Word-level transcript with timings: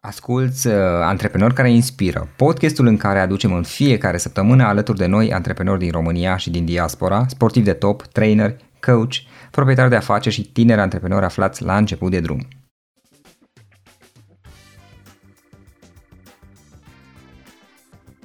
Asculți 0.00 0.66
uh, 0.66 0.74
Antreprenori 1.02 1.54
care 1.54 1.70
inspiră, 1.70 2.28
podcastul 2.36 2.86
în 2.86 2.96
care 2.96 3.18
aducem 3.18 3.52
în 3.52 3.62
fiecare 3.62 4.18
săptămână 4.18 4.64
alături 4.64 4.98
de 4.98 5.06
noi 5.06 5.32
antreprenori 5.32 5.78
din 5.78 5.90
România 5.90 6.36
și 6.36 6.50
din 6.50 6.64
diaspora, 6.64 7.26
sportivi 7.28 7.64
de 7.64 7.72
top, 7.72 8.02
trainer, 8.02 8.56
coach, 8.80 9.12
proprietari 9.50 9.90
de 9.90 9.96
afaceri 9.96 10.34
și 10.34 10.52
tineri 10.52 10.80
antreprenori 10.80 11.24
aflați 11.24 11.62
la 11.62 11.76
început 11.76 12.10
de 12.10 12.20
drum. 12.20 12.48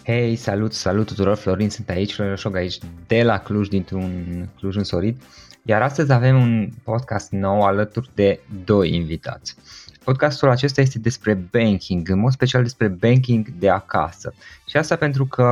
Hei, 0.04 0.36
salut, 0.36 0.74
salut 0.74 1.08
tuturor, 1.08 1.36
Florin 1.36 1.70
sunt 1.70 1.90
aici, 1.90 2.14
Florin 2.14 2.34
Roșog 2.34 2.56
aici 2.56 2.78
de 3.08 3.24
la 3.24 3.40
Cluj, 3.40 3.68
dintr-un 3.68 4.50
Cluj 4.58 4.76
însorit, 4.76 5.22
iar 5.64 5.82
astăzi 5.82 6.12
avem 6.12 6.42
un 6.42 6.70
podcast 6.84 7.32
nou 7.32 7.62
alături 7.62 8.10
de 8.14 8.40
doi 8.66 8.96
invitați. 8.96 9.56
Podcastul 10.04 10.50
acesta 10.50 10.82
este 10.82 11.00
despre 11.00 11.34
banking, 11.34 12.10
în 12.10 12.20
mod 12.20 12.32
special 12.32 12.64
despre 12.64 12.88
banking 12.88 13.50
de 13.50 13.70
acasă. 13.70 14.34
Și 14.68 14.78
asta 14.78 14.96
pentru 14.96 15.26
că 15.26 15.48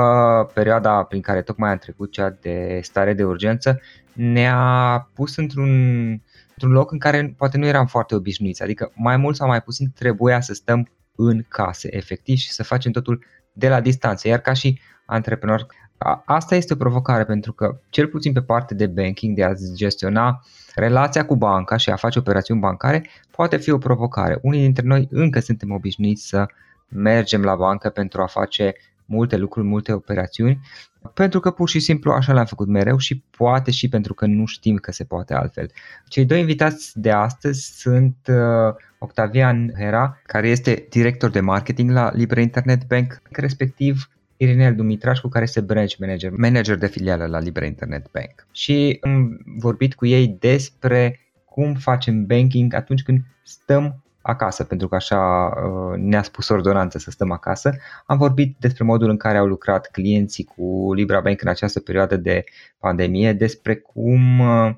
perioada 0.53 1.03
prin 1.03 1.21
care 1.21 1.41
tocmai 1.41 1.71
am 1.71 1.77
trecut, 1.77 2.11
cea 2.11 2.37
de 2.41 2.79
stare 2.83 3.13
de 3.13 3.23
urgență, 3.23 3.81
ne-a 4.13 5.09
pus 5.13 5.35
într-un, 5.35 5.69
într-un 6.49 6.71
loc 6.71 6.91
în 6.91 6.99
care 6.99 7.33
poate 7.37 7.57
nu 7.57 7.65
eram 7.65 7.85
foarte 7.85 8.15
obișnuiți. 8.15 8.63
Adică 8.63 8.91
mai 8.95 9.17
mult 9.17 9.35
sau 9.35 9.47
mai 9.47 9.61
puțin 9.61 9.91
trebuia 9.95 10.41
să 10.41 10.53
stăm 10.53 10.89
în 11.15 11.43
case, 11.47 11.95
efectiv, 11.95 12.37
și 12.37 12.51
să 12.51 12.63
facem 12.63 12.91
totul 12.91 13.23
de 13.53 13.69
la 13.69 13.81
distanță. 13.81 14.27
Iar 14.27 14.39
ca 14.39 14.53
și 14.53 14.79
antreprenor, 15.05 15.65
asta 16.25 16.55
este 16.55 16.73
o 16.73 16.75
provocare 16.75 17.23
pentru 17.25 17.53
că, 17.53 17.79
cel 17.89 18.07
puțin 18.07 18.33
pe 18.33 18.41
parte 18.41 18.73
de 18.75 18.87
banking, 18.87 19.35
de 19.35 19.43
a 19.43 19.53
gestiona 19.73 20.41
relația 20.75 21.25
cu 21.25 21.35
banca 21.35 21.77
și 21.77 21.89
a 21.89 21.95
face 21.95 22.19
operațiuni 22.19 22.59
bancare, 22.59 23.09
poate 23.31 23.57
fi 23.57 23.71
o 23.71 23.77
provocare. 23.77 24.39
Unii 24.41 24.61
dintre 24.61 24.87
noi 24.87 25.07
încă 25.11 25.39
suntem 25.39 25.71
obișnuiți 25.71 26.27
să 26.27 26.45
mergem 26.87 27.43
la 27.43 27.55
bancă 27.55 27.89
pentru 27.89 28.21
a 28.21 28.25
face 28.25 28.73
multe 29.05 29.37
lucruri, 29.37 29.67
multe 29.67 29.93
operațiuni, 29.93 30.59
pentru 31.13 31.39
că 31.39 31.51
pur 31.51 31.69
și 31.69 31.79
simplu 31.79 32.11
așa 32.11 32.33
le-am 32.33 32.45
făcut 32.45 32.67
mereu 32.67 32.97
și 32.97 33.23
poate 33.37 33.71
și 33.71 33.89
pentru 33.89 34.13
că 34.13 34.25
nu 34.25 34.45
știm 34.45 34.75
că 34.75 34.91
se 34.91 35.03
poate 35.03 35.33
altfel. 35.33 35.71
Cei 36.07 36.25
doi 36.25 36.39
invitați 36.39 36.99
de 36.99 37.11
astăzi 37.11 37.79
sunt 37.79 38.15
uh, 38.27 38.75
Octavian 38.97 39.73
Hera, 39.77 40.17
care 40.25 40.49
este 40.49 40.87
director 40.89 41.29
de 41.29 41.39
marketing 41.39 41.91
la 41.91 42.11
Libre 42.13 42.41
Internet 42.41 42.87
Bank, 42.87 43.21
respectiv 43.31 44.09
Irinel 44.41 44.75
Dumitrașcu, 44.75 45.27
care 45.27 45.43
este 45.43 45.61
branch 45.61 45.95
manager, 45.99 46.31
manager 46.31 46.75
de 46.75 46.87
filială 46.87 47.25
la 47.25 47.39
Libre 47.39 47.65
Internet 47.65 48.11
Bank. 48.11 48.47
Și 48.51 48.97
am 49.01 49.39
vorbit 49.57 49.95
cu 49.95 50.05
ei 50.05 50.37
despre 50.39 51.19
cum 51.45 51.73
facem 51.73 52.25
banking 52.25 52.73
atunci 52.73 53.03
când 53.03 53.19
stăm 53.43 54.03
acasă, 54.21 54.63
pentru 54.63 54.87
că 54.87 54.95
așa 54.95 55.19
uh, 55.47 55.97
ne-a 55.97 56.21
spus 56.21 56.49
ordonanță 56.49 56.97
să 56.97 57.11
stăm 57.11 57.31
acasă. 57.31 57.75
Am 58.05 58.17
vorbit 58.17 58.55
despre 58.59 58.83
modul 58.83 59.09
în 59.09 59.17
care 59.17 59.37
au 59.37 59.45
lucrat 59.45 59.89
clienții 59.91 60.43
cu 60.43 60.93
Libra 60.93 61.19
Bank 61.19 61.41
în 61.41 61.47
această 61.47 61.79
perioadă 61.79 62.17
de 62.17 62.43
pandemie, 62.79 63.33
despre 63.33 63.75
cum, 63.75 64.39
uh, 64.39 64.73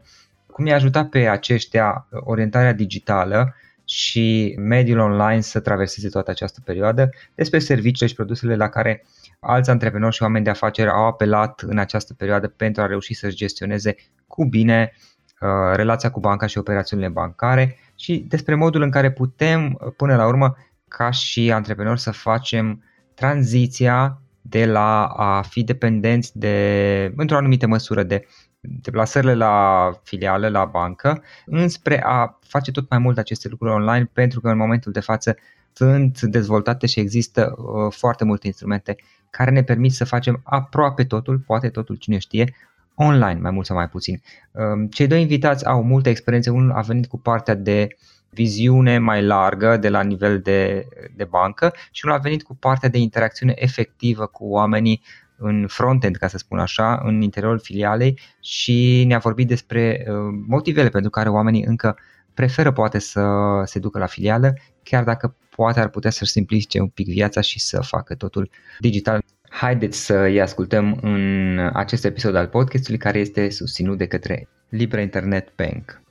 cum 0.52 0.66
i-a 0.66 0.76
ajutat 0.76 1.10
pe 1.10 1.28
aceștia 1.28 2.08
orientarea 2.12 2.74
digitală 2.74 3.56
și 3.86 4.56
mediul 4.60 5.00
online 5.00 5.42
să 5.42 5.60
traverseze 5.60 6.10
toată 6.10 6.32
această 6.32 6.62
perioadă, 6.66 7.10
despre 7.36 7.60
serviciile 7.60 8.08
și 8.08 8.16
produsele 8.16 8.56
la 8.56 8.70
care 8.70 9.04
alți 9.44 9.70
antreprenori 9.70 10.16
și 10.16 10.24
oameni 10.24 10.44
de 10.44 10.50
afaceri 10.50 10.90
au 10.90 11.06
apelat 11.06 11.62
în 11.62 11.78
această 11.78 12.14
perioadă 12.14 12.48
pentru 12.48 12.82
a 12.82 12.86
reuși 12.86 13.14
să-și 13.14 13.36
gestioneze 13.36 13.96
cu 14.28 14.46
bine 14.46 14.92
uh, 15.40 15.76
relația 15.76 16.12
cu 16.12 16.20
banca 16.20 16.46
și 16.46 16.58
operațiunile 16.58 17.10
bancare 17.10 17.78
și 17.96 18.26
despre 18.28 18.56
modul 18.56 18.82
în 18.82 18.90
care 18.90 19.12
putem 19.12 19.66
uh, 19.66 19.94
până 19.98 20.16
la 20.16 20.28
urmă 20.28 20.56
ca 20.88 21.12
și 21.12 21.52
antreprenori 21.52 22.00
să 22.00 22.12
facem 22.12 22.84
tranziția 23.14 24.22
de 24.42 24.66
la 24.66 25.06
a 25.06 25.42
fi 25.42 25.64
dependenți 25.64 26.38
de, 26.40 27.14
într-o 27.16 27.38
anumită 27.38 27.68
măsură 27.68 28.04
de 28.04 28.28
deplasările 28.60 29.34
la 29.34 29.92
filiale, 30.04 30.50
la 30.50 30.66
bancă, 30.66 31.24
înspre 31.46 32.04
a 32.04 32.40
face 32.48 32.72
tot 32.72 32.90
mai 32.90 33.00
mult 33.00 33.18
aceste 33.18 33.48
lucruri 33.48 33.74
online 33.74 34.10
pentru 34.14 34.42
că 34.42 34.50
în 34.50 34.58
momentul 34.58 34.92
de 34.92 35.00
față 35.00 35.36
sunt 35.74 36.22
dezvoltate 36.22 36.88
și 36.88 37.00
există 37.00 37.54
uh, 37.58 37.94
foarte 37.94 38.24
multe 38.24 38.48
instrumente 38.48 38.96
care 39.38 39.52
ne 39.52 39.64
permit 39.64 39.94
să 39.94 40.06
facem 40.06 40.42
aproape 40.44 41.04
totul, 41.04 41.38
poate 41.38 41.70
totul 41.70 41.96
cine 41.96 42.18
știe, 42.18 42.56
online, 42.96 43.40
mai 43.42 43.52
mult 43.52 43.66
sau 43.66 43.76
mai 43.76 43.90
puțin. 43.90 44.22
Um, 44.52 44.88
cei 44.88 45.08
doi 45.08 45.22
invitați 45.22 45.66
au 45.66 45.84
multe 45.84 46.10
experiențe, 46.10 46.50
unul 46.50 46.72
a 46.72 46.82
venit 46.82 47.06
cu 47.08 47.20
partea 47.20 47.56
de 47.56 47.88
viziune 48.30 48.98
mai 48.98 49.24
largă 49.24 49.78
de 49.78 49.90
la 49.90 50.02
nivel 50.02 50.40
de, 50.40 50.88
de 51.16 51.24
bancă 51.24 51.74
și 51.92 52.06
unul 52.06 52.18
a 52.18 52.22
venit 52.22 52.44
cu 52.44 52.56
partea 52.56 52.90
de 52.90 52.98
interacțiune 52.98 53.54
efectivă 53.56 54.26
cu 54.26 54.46
oamenii 54.46 55.02
în 55.38 55.68
frontend, 55.68 56.16
ca 56.16 56.28
să 56.28 56.38
spun 56.38 56.60
așa, 56.60 57.02
în 57.04 57.22
interiorul 57.22 57.60
filialei 57.60 58.20
și 58.42 59.04
ne-a 59.08 59.18
vorbit 59.18 59.48
despre 59.48 60.06
uh, 60.08 60.16
motivele 60.48 60.90
pentru 60.90 61.10
care 61.10 61.30
oamenii 61.30 61.64
încă 61.64 61.98
preferă 62.34 62.72
poate 62.72 63.00
să 63.00 63.24
se 63.66 63.80
ducă 63.80 64.00
la 64.00 64.06
filială, 64.06 64.54
chiar 64.84 65.04
dacă 65.04 65.36
poate 65.56 65.80
ar 65.80 65.90
putea 65.90 66.12
să-și 66.12 66.32
simplifice 66.32 66.80
un 66.80 66.88
pic 66.88 67.08
viața 67.08 67.42
și 67.42 67.60
să 67.60 67.82
facă 67.82 68.16
totul 68.16 68.50
digital. 68.80 69.24
Haideți 69.50 70.06
să 70.06 70.18
îi 70.20 70.42
ascultăm 70.42 71.00
în 71.02 71.60
acest 71.74 72.06
episod 72.06 72.36
al 72.36 72.48
podcastului 72.48 73.00
care 73.00 73.20
este 73.20 73.50
susținut 73.50 73.98
de 73.98 74.08
către 74.08 74.48
Libre 74.70 75.02
Internet 75.02 75.54
Bank. 75.56 76.03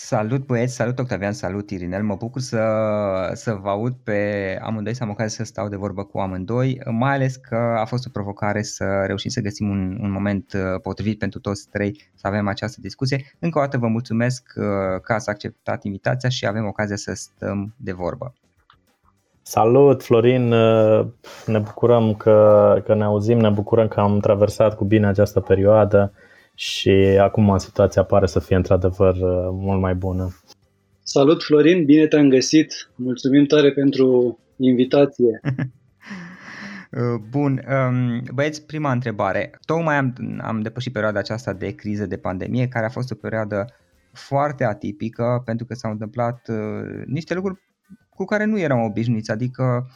Salut 0.00 0.46
băieți, 0.46 0.74
salut 0.74 0.98
Octavian, 0.98 1.32
salut 1.32 1.70
Irinel, 1.70 2.02
mă 2.02 2.14
bucur 2.14 2.40
să, 2.40 2.60
să 3.32 3.58
vă 3.62 3.68
aud 3.68 3.94
pe 4.04 4.58
amândoi, 4.62 4.94
să 4.94 5.02
am 5.02 5.10
ocazia 5.10 5.28
să 5.28 5.44
stau 5.44 5.68
de 5.68 5.76
vorbă 5.76 6.04
cu 6.04 6.18
amândoi, 6.18 6.80
mai 6.90 7.14
ales 7.14 7.36
că 7.36 7.56
a 7.56 7.84
fost 7.84 8.06
o 8.06 8.10
provocare 8.12 8.62
să 8.62 8.84
reușim 9.06 9.30
să 9.30 9.40
găsim 9.40 9.70
un, 9.70 9.98
un 10.00 10.10
moment 10.10 10.52
uh, 10.52 10.80
potrivit 10.82 11.18
pentru 11.18 11.40
toți 11.40 11.68
trei 11.68 12.10
să 12.14 12.26
avem 12.26 12.48
această 12.48 12.80
discuție. 12.80 13.24
Încă 13.38 13.58
o 13.58 13.60
dată 13.60 13.78
vă 13.78 13.86
mulțumesc 13.86 14.52
uh, 14.56 14.64
că 15.02 15.12
ați 15.12 15.28
acceptat 15.28 15.84
invitația 15.84 16.28
și 16.28 16.46
avem 16.46 16.66
ocazia 16.66 16.96
să 16.96 17.12
stăm 17.14 17.74
de 17.76 17.92
vorbă. 17.92 18.34
Salut, 19.42 20.02
Florin! 20.02 20.52
Uh, 20.52 21.06
ne 21.46 21.58
bucurăm 21.58 22.14
că, 22.14 22.82
că 22.84 22.94
ne 22.94 23.04
auzim, 23.04 23.38
ne 23.38 23.50
bucurăm 23.50 23.88
că 23.88 24.00
am 24.00 24.18
traversat 24.18 24.76
cu 24.76 24.84
bine 24.84 25.06
această 25.06 25.40
perioadă 25.40 26.12
și 26.58 26.90
acum 27.20 27.58
situația 27.58 28.02
pare 28.02 28.26
să 28.26 28.40
fie 28.40 28.56
într-adevăr 28.56 29.14
uh, 29.14 29.48
mult 29.50 29.80
mai 29.80 29.94
bună. 29.94 30.36
Salut 31.02 31.42
Florin, 31.42 31.84
bine 31.84 32.06
te-am 32.06 32.28
găsit, 32.28 32.90
mulțumim 32.94 33.44
tare 33.44 33.72
pentru 33.72 34.38
invitație. 34.56 35.40
Uh, 36.90 37.22
bun, 37.30 37.64
um, 37.68 38.22
băieți, 38.34 38.66
prima 38.66 38.92
întrebare. 38.92 39.50
Tocmai 39.64 39.96
am, 39.96 40.14
am 40.40 40.60
depășit 40.60 40.92
perioada 40.92 41.18
aceasta 41.18 41.52
de 41.52 41.74
criză, 41.74 42.06
de 42.06 42.16
pandemie, 42.16 42.68
care 42.68 42.86
a 42.86 42.88
fost 42.88 43.10
o 43.10 43.14
perioadă 43.14 43.64
foarte 44.12 44.64
atipică 44.64 45.42
pentru 45.44 45.66
că 45.66 45.74
s-au 45.74 45.90
întâmplat 45.90 46.48
uh, 46.48 47.04
niște 47.06 47.34
lucruri 47.34 47.60
cu 48.08 48.24
care 48.24 48.44
nu 48.44 48.58
eram 48.58 48.80
obișnuiți, 48.80 49.30
adică 49.30 49.90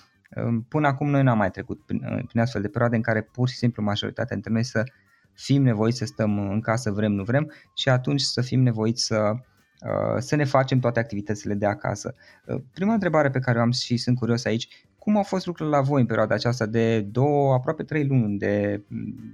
um, 0.44 0.62
până 0.62 0.86
acum 0.86 1.10
noi 1.10 1.22
n-am 1.22 1.38
mai 1.38 1.50
trecut 1.50 1.80
prin, 1.86 2.24
prin 2.26 2.40
astfel 2.40 2.62
de 2.62 2.68
perioade 2.68 2.96
în 2.96 3.02
care 3.02 3.28
pur 3.32 3.48
și 3.48 3.56
simplu 3.56 3.82
majoritatea 3.82 4.34
dintre 4.34 4.52
noi 4.52 4.64
să 4.64 4.84
fim 5.34 5.62
nevoiți 5.62 5.98
să 5.98 6.04
stăm 6.04 6.50
în 6.50 6.60
casă 6.60 6.90
vrem, 6.90 7.12
nu 7.12 7.22
vrem 7.22 7.52
și 7.74 7.88
atunci 7.88 8.20
să 8.20 8.40
fim 8.40 8.62
nevoiți 8.62 9.04
să, 9.04 9.16
uh, 9.26 10.18
să 10.18 10.36
ne 10.36 10.44
facem 10.44 10.78
toate 10.78 10.98
activitățile 10.98 11.54
de 11.54 11.66
acasă. 11.66 12.14
Uh, 12.46 12.56
prima 12.72 12.92
întrebare 12.92 13.30
pe 13.30 13.38
care 13.38 13.58
o 13.58 13.62
am 13.62 13.70
și 13.70 13.96
sunt 13.96 14.18
curios 14.18 14.44
aici, 14.44 14.68
cum 15.02 15.16
au 15.16 15.22
fost 15.22 15.46
lucrurile 15.46 15.76
la 15.76 15.82
voi 15.82 16.00
în 16.00 16.06
perioada 16.06 16.34
aceasta 16.34 16.66
de 16.66 17.00
două, 17.00 17.52
aproape 17.52 17.82
trei 17.82 18.06
luni 18.06 18.38
de, 18.38 18.82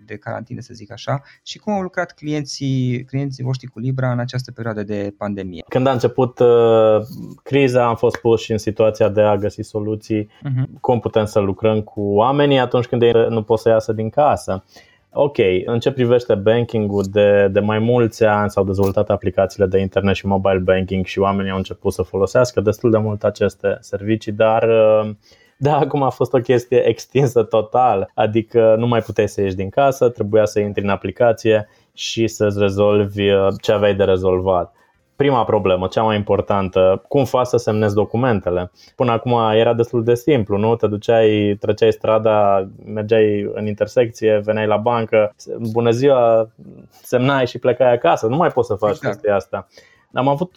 de 0.07 0.17
carantină, 0.17 0.61
să 0.61 0.75
zic 0.75 0.93
așa, 0.93 1.23
și 1.43 1.59
cum 1.59 1.73
au 1.73 1.81
lucrat 1.81 2.13
clienții, 2.13 3.05
clienții 3.05 3.45
voștri 3.45 3.67
cu 3.67 3.79
Libra 3.79 4.13
în 4.13 4.19
această 4.19 4.53
perioadă 4.53 4.83
de 4.83 5.15
pandemie? 5.19 5.65
Când 5.69 5.87
a 5.87 5.93
început 5.93 6.39
uh, 6.39 7.07
criza, 7.43 7.87
am 7.87 7.97
fost 7.97 8.17
puși 8.17 8.53
în 8.53 8.59
situația 8.59 9.09
de 9.09 9.21
a 9.21 9.37
găsi 9.37 9.63
soluții, 9.63 10.25
uh-huh. 10.25 10.81
cum 10.81 11.01
putem 11.01 11.25
să 11.25 11.39
lucrăm 11.39 11.81
cu 11.81 12.01
oamenii 12.01 12.59
atunci 12.59 12.87
când 12.87 13.03
ei 13.03 13.13
nu 13.29 13.43
pot 13.43 13.59
să 13.59 13.69
iasă 13.69 13.93
din 13.93 14.11
casă. 14.11 14.65
Ok, 15.13 15.37
în 15.65 15.79
ce 15.79 15.93
privește 15.93 16.35
banking-ul, 16.35 17.05
de, 17.11 17.49
de 17.53 17.61
mai 17.61 17.79
mulți 17.79 18.25
ani 18.25 18.51
s-au 18.51 18.65
dezvoltat 18.65 19.11
aplicațiile 19.11 19.67
de 19.67 19.79
internet 19.79 20.15
și 20.15 20.27
mobile 20.27 20.59
banking 20.59 21.05
și 21.05 21.19
oamenii 21.19 21.51
au 21.51 21.57
început 21.57 21.93
să 21.93 22.03
folosească 22.03 22.61
destul 22.61 22.91
de 22.91 22.99
mult 22.99 23.25
aceste 23.25 23.77
servicii, 23.81 24.33
dar 24.33 24.63
uh, 24.63 25.11
da, 25.57 25.79
acum 25.79 26.03
a 26.03 26.11
fost 26.11 26.33
o 26.33 26.39
chestie 26.39 26.89
extinsă 26.89 27.43
total, 27.43 28.11
adică 28.15 28.75
nu 28.79 28.87
mai 28.87 29.01
puteai 29.01 29.29
să 29.29 29.41
ieși 29.41 29.55
din 29.55 29.69
casă, 29.69 30.09
trebuia 30.09 30.45
să 30.45 30.61
intri 30.61 30.83
în 30.83 30.89
aplicație 30.89 31.69
și 31.93 32.27
să-ți 32.27 32.59
rezolvi 32.59 33.31
uh, 33.31 33.49
ce 33.61 33.73
aveai 33.73 33.95
de 33.95 34.05
rezolvat 34.05 34.75
prima 35.19 35.45
problemă, 35.45 35.87
cea 35.87 36.03
mai 36.03 36.17
importantă, 36.17 37.03
cum 37.09 37.25
faci 37.25 37.47
să 37.47 37.57
semnezi 37.57 37.95
documentele. 37.95 38.71
Până 38.97 39.13
acum 39.13 39.33
era 39.53 39.75
destul 39.75 40.05
de 40.05 40.15
simplu, 40.15 40.57
nu? 40.57 40.77
Te 40.77 40.87
duceai, 40.87 41.57
treceai 41.61 41.93
strada, 41.93 42.69
mergeai 42.85 43.51
în 43.55 43.67
intersecție, 43.67 44.41
veneai 44.45 44.67
la 44.67 44.77
bancă, 44.77 45.35
bună 45.73 45.91
ziua, 45.91 46.49
semnai 46.91 47.47
și 47.47 47.59
plecai 47.59 47.93
acasă. 47.93 48.27
Nu 48.27 48.37
mai 48.37 48.49
poți 48.49 48.69
să 48.69 48.75
faci 48.75 48.91
exact. 48.91 49.15
chestia 49.15 49.35
asta. 49.35 49.67
Am 50.13 50.29
avut, 50.29 50.57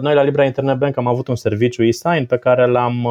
noi 0.00 0.14
la 0.14 0.22
Libra 0.22 0.44
Internet 0.44 0.76
Bank 0.76 0.96
am 0.96 1.06
avut 1.06 1.28
un 1.28 1.36
serviciu 1.36 1.82
e-sign 1.82 2.24
pe 2.24 2.36
care 2.36 2.66
l-am 2.66 3.08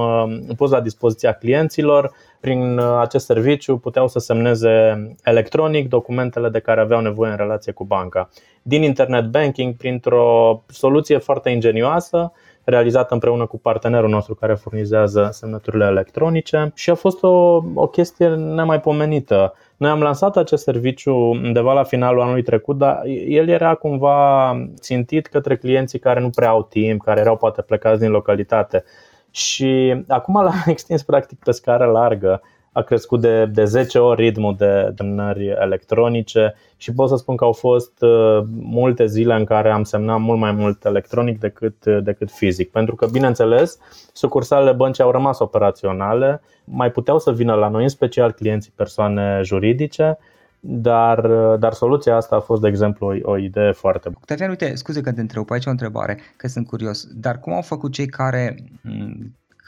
pus 0.57 0.71
la 0.71 0.81
dispoziția 0.81 1.31
clienților. 1.31 2.11
Prin 2.39 2.79
acest 2.99 3.25
serviciu 3.25 3.77
puteau 3.77 4.07
să 4.07 4.19
semneze 4.19 5.05
electronic 5.23 5.89
documentele 5.89 6.49
de 6.49 6.59
care 6.59 6.81
aveau 6.81 7.01
nevoie 7.01 7.31
în 7.31 7.37
relație 7.37 7.71
cu 7.71 7.83
banca. 7.83 8.29
Din 8.61 8.83
internet 8.83 9.25
banking, 9.25 9.75
printr-o 9.75 10.63
soluție 10.67 11.17
foarte 11.17 11.49
ingenioasă, 11.49 12.31
realizată 12.71 13.13
împreună 13.13 13.45
cu 13.45 13.57
partenerul 13.57 14.09
nostru 14.09 14.35
care 14.35 14.53
furnizează 14.53 15.29
semnăturile 15.31 15.85
electronice 15.85 16.71
și 16.75 16.89
a 16.89 16.95
fost 16.95 17.23
o, 17.23 17.61
o 17.73 17.87
chestie 17.87 18.27
nemaipomenită. 18.27 19.53
Noi 19.77 19.89
am 19.89 20.01
lansat 20.01 20.37
acest 20.37 20.63
serviciu 20.63 21.15
undeva 21.15 21.73
la 21.73 21.83
finalul 21.83 22.21
anului 22.21 22.43
trecut, 22.43 22.77
dar 22.77 23.01
el 23.27 23.47
era 23.47 23.75
cumva 23.75 24.53
țintit 24.79 25.27
către 25.27 25.57
clienții 25.57 25.99
care 25.99 26.19
nu 26.19 26.29
prea 26.29 26.49
au 26.49 26.63
timp, 26.63 27.01
care 27.01 27.19
erau 27.19 27.37
poate 27.37 27.61
plecați 27.61 27.99
din 27.99 28.09
localitate. 28.09 28.83
Și 29.31 30.03
acum 30.07 30.43
l-am 30.43 30.63
extins 30.75 31.03
practic 31.03 31.39
pe 31.39 31.51
scară 31.51 31.85
largă 31.85 32.41
a 32.71 32.81
crescut 32.81 33.21
de, 33.21 33.45
de 33.45 33.65
10 33.65 33.99
ori 33.99 34.21
ritmul 34.21 34.55
de 34.57 34.93
semnări 34.97 35.47
electronice 35.47 36.53
și 36.77 36.93
pot 36.93 37.09
să 37.09 37.15
spun 37.15 37.35
că 37.35 37.43
au 37.43 37.51
fost 37.51 38.01
uh, 38.01 38.43
multe 38.51 39.05
zile 39.05 39.33
în 39.33 39.45
care 39.45 39.69
am 39.69 39.83
semnat 39.83 40.19
mult 40.19 40.39
mai 40.39 40.51
mult 40.51 40.85
electronic 40.85 41.39
decât, 41.39 41.85
uh, 41.85 42.03
decât 42.03 42.31
fizic. 42.31 42.71
Pentru 42.71 42.95
că, 42.95 43.07
bineînțeles, 43.07 43.77
sucursalele 44.13 44.71
băncii 44.71 45.03
au 45.03 45.11
rămas 45.11 45.39
operaționale, 45.39 46.41
mai 46.63 46.91
puteau 46.91 47.19
să 47.19 47.31
vină 47.31 47.53
la 47.53 47.67
noi, 47.67 47.83
în 47.83 47.89
special 47.89 48.31
clienții 48.31 48.73
persoane 48.75 49.41
juridice, 49.43 50.17
dar, 50.59 51.23
uh, 51.23 51.59
dar 51.59 51.73
soluția 51.73 52.15
asta 52.15 52.35
a 52.35 52.39
fost, 52.39 52.61
de 52.61 52.67
exemplu, 52.67 53.07
o, 53.07 53.31
o 53.31 53.37
idee 53.37 53.71
foarte 53.71 54.09
bună. 54.09 54.19
Octavian, 54.21 54.49
uite, 54.49 54.75
scuze 54.75 55.01
că 55.01 55.11
te 55.11 55.21
întreb, 55.21 55.51
aici 55.51 55.65
o 55.65 55.69
întrebare, 55.69 56.19
că 56.37 56.47
sunt 56.47 56.67
curios, 56.67 57.07
dar 57.13 57.39
cum 57.39 57.53
au 57.53 57.61
făcut 57.61 57.91
cei 57.91 58.07
care 58.07 58.55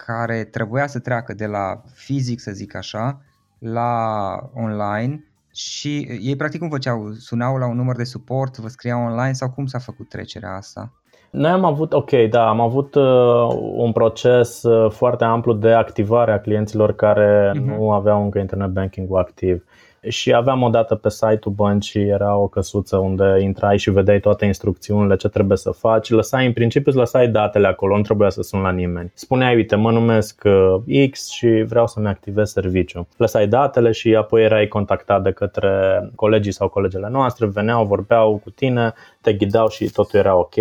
care 0.05 0.43
trebuia 0.43 0.87
să 0.87 0.99
treacă 0.99 1.33
de 1.33 1.45
la 1.45 1.81
fizic, 1.93 2.39
să 2.39 2.51
zic 2.51 2.75
așa, 2.75 3.21
la 3.59 3.99
online 4.53 5.23
și 5.53 6.19
ei 6.21 6.35
practic 6.35 6.59
cum 6.59 6.69
făceau? 6.69 7.11
Sunau 7.11 7.57
la 7.57 7.67
un 7.67 7.75
număr 7.75 7.95
de 7.95 8.03
suport, 8.03 8.57
vă 8.57 8.67
scriau 8.67 9.03
online 9.03 9.33
sau 9.33 9.49
cum 9.49 9.65
s-a 9.65 9.79
făcut 9.79 10.09
trecerea 10.09 10.55
asta? 10.55 10.91
Noi 11.29 11.51
am 11.51 11.65
avut, 11.65 11.93
ok, 11.93 12.11
da, 12.29 12.47
am 12.49 12.59
avut 12.59 12.95
uh, 12.95 13.03
un 13.75 13.91
proces 13.91 14.63
uh, 14.63 14.91
foarte 14.91 15.23
amplu 15.23 15.53
de 15.53 15.71
activare 15.71 16.31
a 16.31 16.39
clienților 16.39 16.95
care 16.95 17.51
uh-huh. 17.51 17.77
nu 17.77 17.91
aveau 17.91 18.23
încă 18.23 18.39
internet 18.39 18.69
banking 18.69 19.17
activ 19.17 19.63
și 20.07 20.33
aveam 20.33 20.61
o 20.61 20.69
dată 20.69 20.95
pe 20.95 21.09
site-ul 21.09 21.55
băncii, 21.55 22.07
era 22.07 22.35
o 22.35 22.47
căsuță 22.47 22.97
unde 22.97 23.37
intrai 23.41 23.77
și 23.77 23.91
vedeai 23.91 24.19
toate 24.19 24.45
instrucțiunile, 24.45 25.15
ce 25.15 25.27
trebuie 25.27 25.57
să 25.57 25.71
faci, 25.71 26.09
lăsai 26.09 26.45
în 26.45 26.53
principiu 26.53 26.91
să 26.91 26.97
lăsai 26.97 27.27
datele 27.27 27.67
acolo, 27.67 27.95
nu 27.95 28.01
trebuia 28.01 28.29
să 28.29 28.41
sun 28.41 28.61
la 28.61 28.71
nimeni. 28.71 29.11
Spuneai, 29.13 29.55
uite, 29.55 29.75
mă 29.75 29.91
numesc 29.91 30.41
uh, 30.45 31.09
X 31.09 31.29
și 31.29 31.63
vreau 31.67 31.87
să-mi 31.87 32.07
activez 32.07 32.51
serviciu. 32.51 33.07
Lăsai 33.17 33.47
datele 33.47 33.91
și 33.91 34.15
apoi 34.15 34.43
erai 34.43 34.67
contactat 34.67 35.23
de 35.23 35.31
către 35.31 35.71
colegii 36.15 36.51
sau 36.51 36.67
colegele 36.67 37.09
noastre, 37.09 37.45
veneau, 37.45 37.85
vorbeau 37.85 38.41
cu 38.43 38.49
tine, 38.49 38.93
te 39.21 39.33
ghidau 39.33 39.67
și 39.69 39.89
totul 39.91 40.19
era 40.19 40.35
ok. 40.35 40.55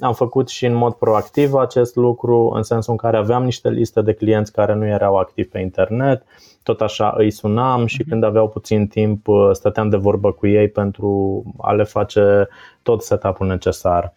Am 0.00 0.14
făcut 0.14 0.48
și 0.48 0.66
în 0.66 0.74
mod 0.74 0.92
proactiv 0.92 1.54
acest 1.54 1.96
lucru, 1.96 2.52
în 2.54 2.62
sensul 2.62 2.92
în 2.92 2.98
care 2.98 3.16
aveam 3.16 3.44
niște 3.44 3.70
liste 3.70 4.00
de 4.00 4.12
clienți 4.12 4.52
care 4.52 4.74
nu 4.74 4.86
erau 4.86 5.16
activi 5.16 5.48
pe 5.48 5.58
internet, 5.58 6.22
tot 6.68 6.80
așa 6.80 7.14
îi 7.16 7.30
sunam 7.30 7.86
și 7.86 8.00
mhm. 8.00 8.08
când 8.08 8.24
aveau 8.24 8.48
puțin 8.48 8.86
timp 8.86 9.28
uh, 9.28 9.50
stăteam 9.52 9.88
de 9.88 9.96
vorbă 9.96 10.32
cu 10.32 10.46
ei 10.46 10.68
pentru 10.68 11.42
a 11.58 11.72
le 11.72 11.84
face 11.84 12.48
tot 12.82 13.02
setup-ul 13.02 13.46
necesar. 13.46 14.14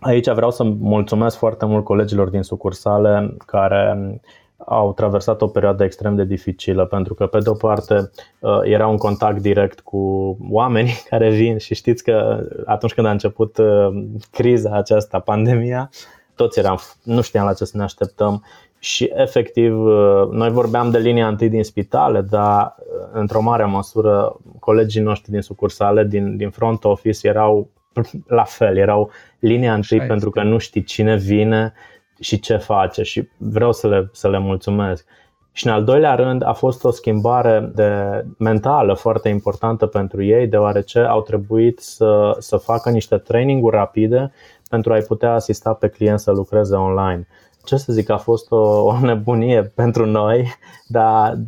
Aici 0.00 0.30
vreau 0.30 0.50
să 0.50 0.62
mulțumesc 0.64 1.36
foarte 1.36 1.66
mult 1.66 1.84
colegilor 1.84 2.28
din 2.28 2.42
sucursale 2.42 3.36
care 3.46 4.20
au 4.56 4.92
traversat 4.92 5.42
o 5.42 5.46
perioadă 5.46 5.84
extrem 5.84 6.14
de 6.14 6.24
dificilă 6.24 6.84
pentru 6.84 7.14
că 7.14 7.26
pe 7.26 7.38
de 7.38 7.48
o 7.48 7.54
parte 7.54 8.10
uh, 8.40 8.58
era 8.62 8.86
un 8.86 8.96
contact 8.96 9.40
direct 9.40 9.80
cu 9.80 10.36
oamenii 10.50 10.94
care 11.10 11.30
vin 11.30 11.58
și 11.58 11.74
știți 11.74 12.02
că 12.04 12.46
atunci 12.64 12.94
când 12.94 13.06
a 13.06 13.10
început 13.10 13.58
uh, 13.58 14.04
criza 14.30 14.76
aceasta, 14.76 15.18
pandemia, 15.18 15.90
toți 16.34 16.58
eram, 16.58 16.78
nu 17.02 17.20
știam 17.20 17.46
la 17.46 17.52
ce 17.52 17.64
să 17.64 17.76
ne 17.76 17.82
așteptăm 17.82 18.44
și 18.82 19.10
efectiv 19.14 19.84
uh, 19.84 20.28
noi 20.30 20.50
vorbeam 20.50 20.90
de 20.90 20.98
linia 20.98 21.28
întâi 21.28 21.48
din 21.48 21.64
spitale, 21.64 22.20
dar 22.20 22.74
într-o 23.12 23.40
mare 23.40 23.64
măsură 23.64 24.36
colegii 24.58 25.00
noștri 25.00 25.30
din 25.30 25.40
sucursale, 25.40 26.04
din, 26.04 26.36
din 26.36 26.50
front 26.50 26.84
office 26.84 27.28
erau 27.28 27.68
la 28.26 28.44
fel, 28.44 28.76
erau 28.76 29.10
linia 29.38 29.74
întâi 29.74 30.00
pentru 30.00 30.30
că 30.30 30.42
nu 30.42 30.58
știi 30.58 30.82
cine 30.82 31.16
vine, 31.16 31.74
și 32.20 32.40
ce 32.40 32.56
face 32.56 33.02
și 33.02 33.28
vreau 33.36 33.72
să 33.72 33.88
le, 33.88 34.10
să 34.12 34.28
le 34.28 34.38
mulțumesc. 34.38 35.06
Și 35.52 35.66
în 35.66 35.72
al 35.72 35.84
doilea 35.84 36.14
rând 36.14 36.42
a 36.42 36.52
fost 36.52 36.84
o 36.84 36.90
schimbare 36.90 37.70
de 37.74 38.24
mentală 38.38 38.94
foarte 38.94 39.28
importantă 39.28 39.86
pentru 39.86 40.22
ei, 40.22 40.46
deoarece 40.46 40.98
au 40.98 41.22
trebuit 41.22 41.78
să, 41.78 42.36
să 42.38 42.56
facă 42.56 42.90
niște 42.90 43.16
traininguri 43.16 43.76
rapide 43.76 44.32
pentru 44.68 44.92
a-i 44.92 45.02
putea 45.02 45.32
asista 45.32 45.72
pe 45.72 45.88
client 45.88 46.20
să 46.20 46.30
lucreze 46.30 46.74
online. 46.74 47.26
Ce 47.64 47.76
să 47.76 47.92
zic, 47.92 48.10
a 48.10 48.16
fost 48.16 48.50
o, 48.50 48.56
o 48.84 49.00
nebunie 49.00 49.72
pentru 49.74 50.06
noi, 50.06 50.52
dar 50.86 51.38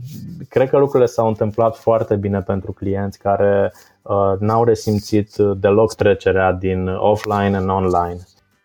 cred 0.49 0.69
că 0.69 0.79
lucrurile 0.79 1.09
s-au 1.09 1.29
întâmplat 1.29 1.77
foarte 1.77 2.17
bine 2.17 2.41
pentru 2.41 2.73
clienți 2.73 3.19
care 3.19 3.73
uh, 4.03 4.39
n-au 4.39 4.65
resimțit 4.65 5.37
deloc 5.57 5.95
trecerea 5.95 6.53
din 6.53 6.87
offline 6.87 7.57
în 7.57 7.69
online. 7.69 8.21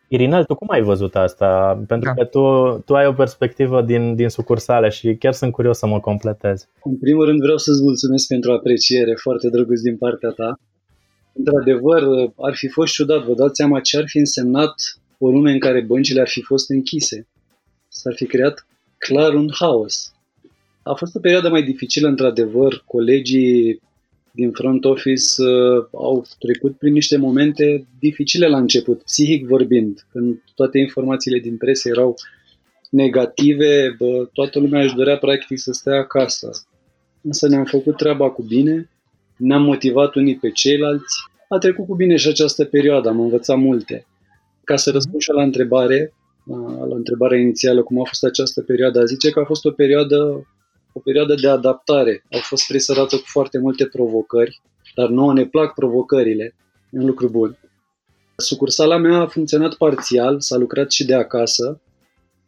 Irinel, 0.10 0.44
tu 0.44 0.56
cum 0.56 0.70
ai 0.70 0.82
văzut 0.82 1.16
asta? 1.16 1.84
Pentru 1.88 2.10
da. 2.10 2.14
că 2.14 2.26
tu, 2.26 2.44
tu 2.86 2.96
ai 2.96 3.08
o 3.08 3.14
perspectivă 3.14 3.82
din, 3.82 4.16
din 4.16 4.30
sucursale 4.30 4.90
și 4.90 5.16
chiar 5.16 5.34
sunt 5.34 5.52
curios 5.52 5.78
să 5.78 5.88
mă 5.88 6.00
completez. 6.00 6.68
În 6.84 6.98
primul 6.98 7.26
rând 7.26 7.42
vreau 7.42 7.58
să-ți 7.58 7.82
mulțumesc 7.82 8.28
pentru 8.28 8.52
apreciere, 8.52 9.14
foarte 9.22 9.50
drăguț 9.50 9.80
din 9.80 9.98
partea 9.98 10.30
ta. 10.30 10.60
Într-adevăr, 11.34 12.04
ar 12.38 12.54
fi 12.56 12.68
fost 12.68 12.94
ciudat, 12.94 13.24
vă 13.24 13.34
dați 13.34 13.56
seama 13.56 13.80
ce 13.80 13.98
ar 13.98 14.04
fi 14.08 14.18
însemnat 14.18 14.74
o 15.18 15.30
lume 15.30 15.52
în 15.52 15.60
care 15.60 15.82
băncile 15.82 16.22
ar 16.22 16.28
fi 16.28 16.42
fost 16.42 16.70
închise. 16.70 17.28
S-ar 18.02 18.16
fi 18.16 18.26
creat 18.26 18.68
clar 18.98 19.34
un 19.34 19.50
haos. 19.54 20.14
A 20.84 20.94
fost 20.94 21.16
o 21.16 21.20
perioadă 21.20 21.50
mai 21.50 21.64
dificilă, 21.64 22.08
într-adevăr, 22.08 22.84
colegii 22.86 23.82
din 24.32 24.52
front 24.52 24.86
office 24.86 25.42
uh, 25.42 25.86
au 25.92 26.26
trecut 26.40 26.78
prin 26.78 26.94
niște 26.94 27.18
momente 27.18 27.88
dificile 28.00 28.48
la 28.48 28.58
început, 28.58 29.04
psihic 29.04 29.48
vorbind, 29.48 30.06
când 30.12 30.44
toate 30.56 30.78
informațiile 30.78 31.40
din 31.40 31.58
presă 31.58 31.90
erau 31.90 32.16
negative, 32.90 33.96
bă, 33.98 34.30
toată 34.34 34.60
lumea 34.60 34.84
își 34.84 34.96
dorea 34.96 35.18
practic 35.18 35.60
să 35.60 35.72
stea 35.72 35.98
acasă. 35.98 36.50
Însă 37.22 37.48
ne-am 37.48 37.66
făcut 37.66 37.98
treaba 37.98 38.30
cu 38.30 38.44
bine, 38.44 38.90
ne-am 39.38 39.64
motivat 39.64 40.16
unii 40.16 40.38
pe 40.38 40.52
ceilalți, 40.52 41.16
a 41.50 41.58
trecut 41.58 41.86
cu 41.86 41.96
bine 41.96 42.16
și 42.16 42.28
această 42.28 42.66
perioadă, 42.66 43.10
am 43.10 43.20
învățat 43.20 43.58
multe. 43.58 44.06
Ca 44.64 44.76
să 44.76 44.92
răspund 44.92 45.22
și 45.22 45.32
la 45.32 45.44
întrebare, 45.44 46.14
la 46.88 46.96
întrebarea 46.96 47.40
inițială, 47.40 47.84
cum 47.84 48.00
a 48.00 48.04
fost 48.04 48.24
această 48.24 48.62
perioadă, 48.62 49.00
a 49.00 49.06
zice 49.06 49.30
că 49.30 49.40
a 49.40 49.46
fost 49.46 49.66
o 49.66 49.72
perioadă 49.72 50.48
o 50.98 51.00
perioadă 51.00 51.36
de 51.36 51.48
adaptare. 51.48 52.24
Au 52.32 52.40
fost 52.40 52.68
presărată 52.68 53.16
cu 53.16 53.24
foarte 53.26 53.58
multe 53.60 53.86
provocări, 53.86 54.62
dar 54.96 55.10
nouă 55.10 55.34
ne 55.34 55.46
plac 55.46 55.74
provocările. 55.74 56.56
E 56.90 57.00
un 57.00 57.06
lucru 57.06 57.30
bun. 57.30 57.58
Sucursala 58.38 58.98
mea 58.98 59.20
a 59.20 59.28
funcționat 59.28 59.74
parțial, 59.74 60.40
s-a 60.40 60.58
lucrat 60.58 60.92
și 60.92 61.06
de 61.06 61.14
acasă, 61.14 61.82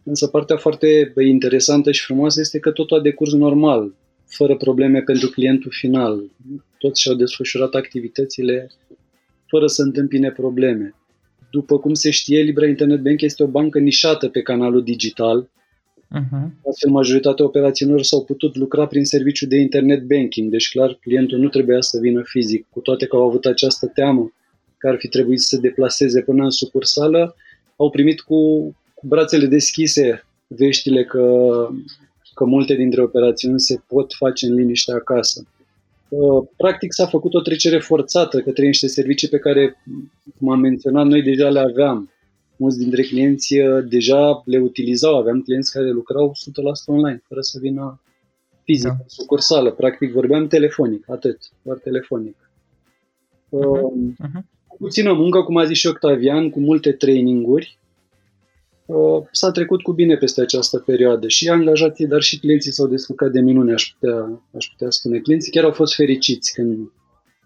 însă 0.03 0.27
partea 0.27 0.57
foarte 0.57 1.13
interesantă 1.27 1.91
și 1.91 2.05
frumoasă 2.05 2.39
este 2.39 2.59
că 2.59 2.71
totul 2.71 2.97
a 2.97 3.01
decurs 3.01 3.33
normal, 3.33 3.93
fără 4.27 4.57
probleme 4.57 5.01
pentru 5.01 5.29
clientul 5.29 5.71
final. 5.71 6.23
Toți 6.77 7.01
și-au 7.01 7.15
desfășurat 7.15 7.73
activitățile 7.73 8.71
fără 9.47 9.67
să 9.67 9.81
întâmpine 9.81 10.31
probleme. 10.31 10.95
După 11.51 11.79
cum 11.79 11.93
se 11.93 12.09
știe, 12.09 12.41
Libra 12.41 12.67
Internet 12.67 12.99
Bank 12.99 13.21
este 13.21 13.43
o 13.43 13.47
bancă 13.47 13.79
nișată 13.79 14.27
pe 14.27 14.41
canalul 14.41 14.83
digital, 14.83 15.49
Uh-huh. 16.15 16.49
Astfel, 16.69 16.89
majoritatea 16.91 17.45
operațiunilor 17.45 18.03
s-au 18.03 18.23
putut 18.23 18.55
lucra 18.55 18.87
prin 18.87 19.05
serviciu 19.05 19.47
de 19.47 19.57
internet 19.57 20.03
banking, 20.03 20.51
deci 20.51 20.69
clar 20.69 20.97
clientul 21.01 21.39
nu 21.39 21.47
trebuia 21.47 21.81
să 21.81 21.99
vină 22.01 22.21
fizic, 22.25 22.65
cu 22.69 22.79
toate 22.79 23.05
că 23.05 23.15
au 23.15 23.27
avut 23.27 23.45
această 23.45 23.85
teamă 23.85 24.33
că 24.77 24.87
ar 24.87 24.95
fi 24.97 25.07
trebuit 25.07 25.39
să 25.39 25.47
se 25.55 25.61
deplaseze 25.61 26.21
până 26.21 26.43
în 26.43 26.49
sucursală, 26.49 27.35
au 27.75 27.89
primit 27.89 28.21
cu, 28.21 28.61
cu 28.93 29.07
brațele 29.07 29.45
deschise 29.45 30.23
veștile 30.47 31.03
că, 31.03 31.23
că 32.33 32.45
multe 32.45 32.75
dintre 32.75 33.01
operațiuni 33.01 33.59
se 33.59 33.81
pot 33.87 34.13
face 34.13 34.45
în 34.45 34.53
liniște 34.53 34.91
acasă. 34.91 35.47
Uh, 36.09 36.47
practic 36.57 36.93
s-a 36.93 37.05
făcut 37.05 37.33
o 37.33 37.41
trecere 37.41 37.79
forțată 37.79 38.41
către 38.41 38.65
niște 38.65 38.87
servicii 38.87 39.27
pe 39.27 39.37
care, 39.37 39.83
cum 40.37 40.49
am 40.49 40.59
menționat, 40.59 41.05
noi 41.05 41.21
deja 41.21 41.49
le 41.49 41.59
aveam 41.59 42.09
mulți 42.59 42.77
dintre 42.77 43.01
clienți 43.01 43.57
uh, 43.57 43.85
deja 43.89 44.41
le 44.45 44.57
utilizau. 44.57 45.17
Aveam 45.17 45.41
clienți 45.41 45.71
care 45.71 45.89
lucrau 45.89 46.31
100% 46.31 46.33
online, 46.85 47.23
fără 47.27 47.41
să 47.41 47.57
vină 47.61 48.01
fizic, 48.63 48.87
da. 48.87 49.03
sucursală. 49.05 49.71
Practic 49.71 50.11
vorbeam 50.11 50.47
telefonic, 50.47 51.09
atât, 51.09 51.37
doar 51.61 51.77
telefonic. 51.77 52.35
Uh-huh. 53.49 54.25
Uh-huh. 54.25 54.41
puțină 54.77 55.13
muncă, 55.13 55.41
cum 55.41 55.57
a 55.57 55.65
zis 55.65 55.77
și 55.77 55.87
Octavian, 55.87 56.49
cu 56.49 56.59
multe 56.59 56.91
traininguri. 56.91 57.78
Uh, 58.89 59.27
s-a 59.31 59.51
trecut 59.51 59.81
cu 59.81 59.91
bine 59.91 60.15
peste 60.15 60.41
această 60.41 60.77
perioadă 60.77 61.27
și 61.27 61.49
angajații, 61.49 62.07
dar 62.07 62.21
și 62.21 62.39
clienții 62.39 62.71
s-au 62.71 62.87
descurcat 62.87 63.31
de 63.31 63.39
minune, 63.39 63.73
aș 63.73 63.95
putea, 63.99 64.41
aș 64.55 64.65
putea 64.65 64.89
spune. 64.89 65.19
Clienții 65.19 65.51
chiar 65.51 65.63
au 65.63 65.71
fost 65.71 65.95
fericiți 65.95 66.53
când 66.53 66.91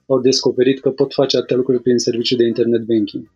au 0.08 0.20
descoperit 0.20 0.82
că 0.82 0.90
pot 0.90 1.14
face 1.14 1.38
atâtea 1.38 1.56
lucruri 1.56 1.82
prin 1.82 1.98
serviciul 1.98 2.38
de 2.38 2.46
internet 2.46 2.82
banking. 2.82 3.32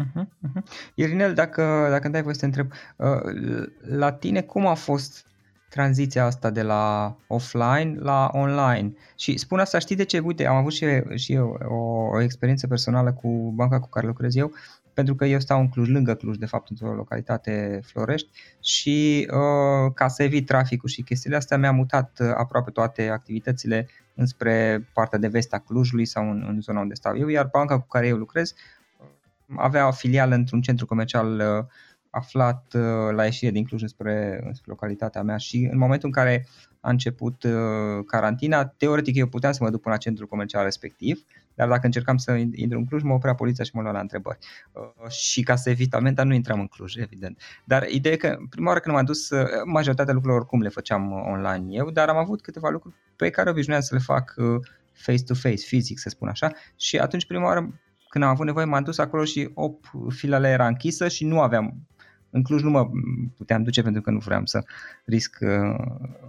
Uh-huh, 0.00 0.24
uh-huh. 0.24 0.62
Irinel, 0.94 1.34
dacă, 1.34 1.86
dacă 1.90 2.04
îmi 2.04 2.12
dai 2.12 2.22
voi 2.22 2.34
să 2.34 2.40
te 2.40 2.46
întreb, 2.46 2.70
uh, 2.96 3.66
la 3.96 4.12
tine 4.12 4.42
cum 4.42 4.66
a 4.66 4.74
fost 4.74 5.26
tranziția 5.68 6.24
asta 6.24 6.50
de 6.50 6.62
la 6.62 7.16
offline 7.26 7.96
la 7.98 8.30
online. 8.32 8.92
Și 9.16 9.36
spun 9.36 9.58
asta, 9.58 9.78
știi 9.78 9.96
de 9.96 10.04
ce? 10.04 10.18
Uite, 10.18 10.46
am 10.46 10.56
avut 10.56 10.72
și, 10.72 10.86
și 11.14 11.32
eu 11.32 11.58
o, 11.68 12.16
o 12.16 12.22
experiență 12.22 12.66
personală 12.66 13.12
cu 13.12 13.52
banca 13.54 13.80
cu 13.80 13.88
care 13.88 14.06
lucrez 14.06 14.36
eu, 14.36 14.52
pentru 14.94 15.14
că 15.14 15.24
eu 15.24 15.40
stau 15.40 15.60
în 15.60 15.68
Cluj, 15.68 15.88
lângă 15.88 16.14
Cluj, 16.14 16.36
de 16.36 16.46
fapt, 16.46 16.70
într-o 16.70 16.94
localitate 16.94 17.80
Florești 17.84 18.28
și 18.60 19.28
uh, 19.30 19.92
ca 19.94 20.08
să 20.08 20.22
evit 20.22 20.46
traficul 20.46 20.88
și 20.88 21.02
chestiile 21.02 21.36
astea 21.36 21.58
mi-am 21.58 21.74
mutat 21.74 22.18
uh, 22.20 22.32
aproape 22.34 22.70
toate 22.70 23.08
activitățile 23.08 23.88
înspre 24.14 24.86
partea 24.92 25.18
de 25.18 25.28
vest 25.28 25.54
a 25.54 25.58
Clujului 25.58 26.04
sau 26.04 26.30
în, 26.30 26.44
în 26.48 26.60
zona 26.60 26.80
unde 26.80 26.94
stau 26.94 27.18
eu, 27.18 27.28
iar 27.28 27.48
banca 27.52 27.78
cu 27.78 27.86
care 27.86 28.06
eu 28.06 28.16
lucrez 28.16 28.54
uh, 28.98 29.06
avea 29.56 29.86
o 29.86 29.92
filială 29.92 30.34
într-un 30.34 30.60
centru 30.60 30.86
comercial 30.86 31.58
uh, 31.58 31.64
aflat 32.14 32.74
uh, 32.74 33.14
la 33.14 33.24
ieșire 33.24 33.50
din 33.50 33.64
Cluj 33.64 33.82
spre, 33.84 34.40
spre 34.52 34.70
localitatea 34.70 35.22
mea 35.22 35.36
și 35.36 35.68
în 35.72 35.78
momentul 35.78 36.08
în 36.08 36.14
care 36.14 36.46
a 36.80 36.90
început 36.90 37.42
uh, 37.42 38.04
carantina, 38.06 38.64
teoretic 38.64 39.16
eu 39.16 39.26
puteam 39.26 39.52
să 39.52 39.62
mă 39.62 39.70
duc 39.70 39.80
până 39.80 39.94
la 39.94 40.00
centrul 40.00 40.26
comercial 40.26 40.64
respectiv, 40.64 41.24
dar 41.54 41.68
dacă 41.68 41.80
încercam 41.84 42.16
să 42.16 42.32
intru 42.32 42.78
în 42.78 42.86
Cluj, 42.86 43.02
mă 43.02 43.12
oprea 43.12 43.34
poliția 43.34 43.64
și 43.64 43.70
mă 43.74 43.82
lua 43.82 43.90
la 43.90 44.00
întrebări. 44.00 44.38
Uh, 44.72 45.10
și 45.10 45.42
ca 45.42 45.56
să 45.56 45.70
evit 45.70 45.94
amenda, 45.94 46.24
nu 46.24 46.34
intram 46.34 46.60
în 46.60 46.66
Cluj, 46.66 46.96
evident. 46.96 47.40
Dar 47.64 47.82
ideea 47.88 48.14
e 48.14 48.16
că 48.16 48.38
prima 48.50 48.68
oară 48.68 48.80
când 48.80 48.94
m-am 48.94 49.04
dus, 49.04 49.28
majoritatea 49.64 50.12
lucrurilor 50.12 50.42
oricum 50.42 50.60
le 50.60 50.68
făceam 50.68 51.12
online 51.12 51.66
eu, 51.68 51.90
dar 51.90 52.08
am 52.08 52.16
avut 52.16 52.40
câteva 52.40 52.68
lucruri 52.68 52.94
pe 53.16 53.30
care 53.30 53.50
obișnuiam 53.50 53.82
să 53.82 53.94
le 53.94 54.00
fac 54.04 54.34
face-to-face, 54.92 55.64
fizic, 55.66 55.98
să 55.98 56.08
spun 56.08 56.28
așa, 56.28 56.52
și 56.76 56.98
atunci 56.98 57.26
prima 57.26 57.44
oară 57.44 57.80
când 58.12 58.24
am 58.24 58.30
avut 58.30 58.46
nevoie 58.46 58.64
m-am 58.64 58.82
dus 58.82 58.98
acolo 58.98 59.24
și 59.24 59.50
op, 59.54 59.90
filele 60.08 60.48
era 60.48 60.66
închisă 60.66 61.08
și 61.08 61.24
nu 61.24 61.40
aveam 61.40 61.74
în 62.32 62.42
Cluj 62.42 62.62
nu 62.62 62.70
mă 62.70 62.90
puteam 63.36 63.62
duce 63.62 63.82
pentru 63.82 64.02
că 64.02 64.10
nu 64.10 64.18
vreau 64.18 64.46
să 64.46 64.64
risc 65.04 65.38
uh, 65.40 65.84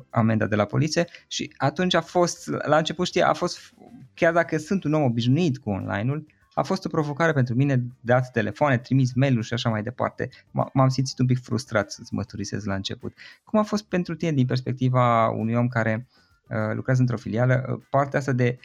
amenda 0.10 0.48
de 0.48 0.56
la 0.56 0.66
poliție 0.66 1.08
și 1.28 1.54
atunci 1.58 1.94
a 1.94 2.02
fost, 2.02 2.48
la 2.48 2.78
început 2.78 3.06
știi, 3.06 3.22
a 3.22 3.34
fost, 3.34 3.74
chiar 4.14 4.34
dacă 4.34 4.58
sunt 4.58 4.84
un 4.84 4.94
om 4.94 5.04
obișnuit 5.04 5.58
cu 5.58 5.70
online-ul, 5.70 6.26
a 6.54 6.62
fost 6.62 6.86
o 6.86 6.90
provocare 6.90 7.32
pentru 7.32 7.56
mine, 7.56 7.84
dat 8.02 8.32
telefoane, 8.32 8.78
trimis 8.78 9.14
mail-uri 9.14 9.46
și 9.46 9.54
așa 9.54 9.70
mai 9.70 9.84
departe. 9.84 10.30
M-am 10.74 10.90
simțit 10.90 11.20
un 11.20 11.26
pic 11.26 11.42
frustrat 11.42 11.92
să-ți 11.92 12.14
mărturisesc 12.14 12.66
la 12.66 12.76
început. 12.76 13.14
Cum 13.44 13.60
a 13.60 13.64
fost 13.64 13.84
pentru 13.84 14.16
tine 14.16 14.32
din 14.32 14.46
perspectiva 14.46 15.30
unui 15.30 15.54
om 15.54 15.68
care 15.68 16.08
uh, 16.50 16.76
lucrează 16.76 17.02
într-o 17.02 17.18
filială, 17.18 17.66
uh, 17.70 17.82
partea 17.90 18.20
asta 18.20 18.32
de, 18.32 18.60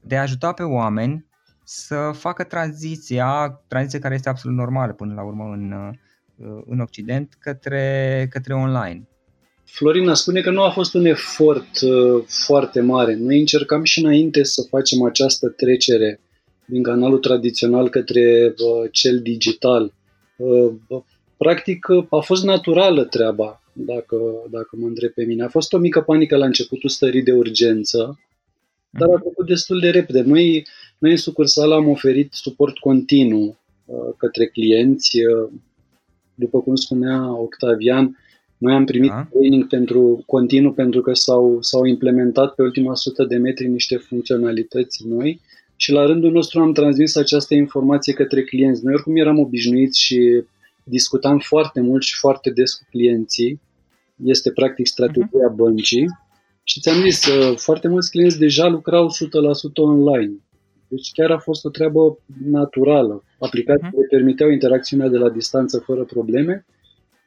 de 0.00 0.16
a 0.16 0.20
ajuta 0.20 0.52
pe 0.52 0.62
oameni 0.62 1.26
să 1.64 2.10
facă 2.14 2.44
tranziția, 2.44 3.60
tranziția 3.66 3.98
care 3.98 4.14
este 4.14 4.28
absolut 4.28 4.56
normală 4.56 4.92
până 4.92 5.14
la 5.14 5.22
urmă 5.22 5.44
în, 5.44 5.72
uh, 5.72 5.92
Uh, 5.92 6.13
în 6.66 6.80
Occident 6.80 7.36
către, 7.40 8.26
către 8.30 8.54
online. 8.54 9.08
Florina 9.64 10.14
spune 10.14 10.40
că 10.40 10.50
nu 10.50 10.62
a 10.62 10.70
fost 10.70 10.94
un 10.94 11.04
efort 11.04 11.80
uh, 11.80 12.24
foarte 12.26 12.80
mare. 12.80 13.14
Noi 13.14 13.38
încercam 13.38 13.84
și 13.84 13.98
înainte 13.98 14.42
să 14.42 14.62
facem 14.62 15.02
această 15.02 15.48
trecere 15.48 16.20
din 16.66 16.82
canalul 16.82 17.18
tradițional 17.18 17.88
către 17.88 18.46
uh, 18.46 18.88
cel 18.90 19.20
digital. 19.20 19.92
Uh, 20.36 20.72
practic 21.36 21.86
uh, 21.88 22.06
a 22.10 22.18
fost 22.18 22.44
naturală 22.44 23.04
treaba, 23.04 23.62
dacă, 23.72 24.16
dacă 24.50 24.76
mă 24.76 24.86
întreb 24.86 25.10
pe 25.10 25.24
mine. 25.24 25.44
A 25.44 25.48
fost 25.48 25.72
o 25.72 25.78
mică 25.78 26.00
panică 26.00 26.36
la 26.36 26.44
începutul 26.44 26.90
stării 26.90 27.22
de 27.22 27.32
urgență, 27.32 28.20
dar 28.90 29.08
a 29.08 29.18
trecut 29.18 29.46
destul 29.46 29.80
de 29.80 29.90
repede. 29.90 30.20
Noi, 30.20 30.66
noi 30.98 31.10
în 31.10 31.16
sucursală 31.16 31.74
am 31.74 31.88
oferit 31.88 32.32
suport 32.32 32.78
continuu 32.78 33.58
uh, 33.84 34.14
către 34.16 34.46
clienți, 34.46 35.18
după 36.34 36.60
cum 36.60 36.74
spunea 36.74 37.38
Octavian, 37.40 38.18
noi 38.58 38.74
am 38.74 38.84
primit 38.84 39.10
da. 39.10 39.28
training 39.30 39.66
pentru 39.66 40.22
continuu 40.26 40.72
pentru 40.72 41.00
că 41.00 41.12
s-au, 41.14 41.58
s-au 41.60 41.84
implementat 41.84 42.54
pe 42.54 42.62
ultima 42.62 42.94
sută 42.94 43.24
de 43.24 43.36
metri 43.36 43.68
niște 43.68 43.96
funcționalități 43.96 45.06
noi 45.06 45.40
și 45.76 45.92
la 45.92 46.04
rândul 46.06 46.32
nostru 46.32 46.60
am 46.60 46.72
transmis 46.72 47.16
această 47.16 47.54
informație 47.54 48.12
către 48.12 48.42
clienți. 48.42 48.84
Noi 48.84 48.94
oricum 48.94 49.16
eram 49.16 49.38
obișnuiți 49.38 50.00
și 50.00 50.42
discutam 50.84 51.38
foarte 51.38 51.80
mult 51.80 52.02
și 52.02 52.18
foarte 52.18 52.50
des 52.50 52.72
cu 52.72 52.84
clienții. 52.90 53.60
Este 54.24 54.50
practic 54.50 54.86
strategia 54.86 55.52
uh-huh. 55.52 55.54
băncii. 55.54 56.06
Și 56.62 56.80
ți-am 56.80 57.00
zis, 57.00 57.26
uh, 57.26 57.56
foarte 57.56 57.88
mulți 57.88 58.10
clienți 58.10 58.38
deja 58.38 58.66
lucrau 58.66 59.08
100% 59.08 59.10
online. 59.74 60.32
Deci 60.88 61.12
chiar 61.12 61.30
a 61.30 61.38
fost 61.38 61.64
o 61.64 61.70
treabă 61.70 62.18
naturală. 62.44 63.24
Aplicațiile 63.38 63.90
uh-huh. 63.90 64.10
permiteau 64.10 64.50
interacțiunea 64.50 65.08
de 65.08 65.16
la 65.16 65.30
distanță 65.30 65.78
fără 65.78 66.04
probleme. 66.04 66.66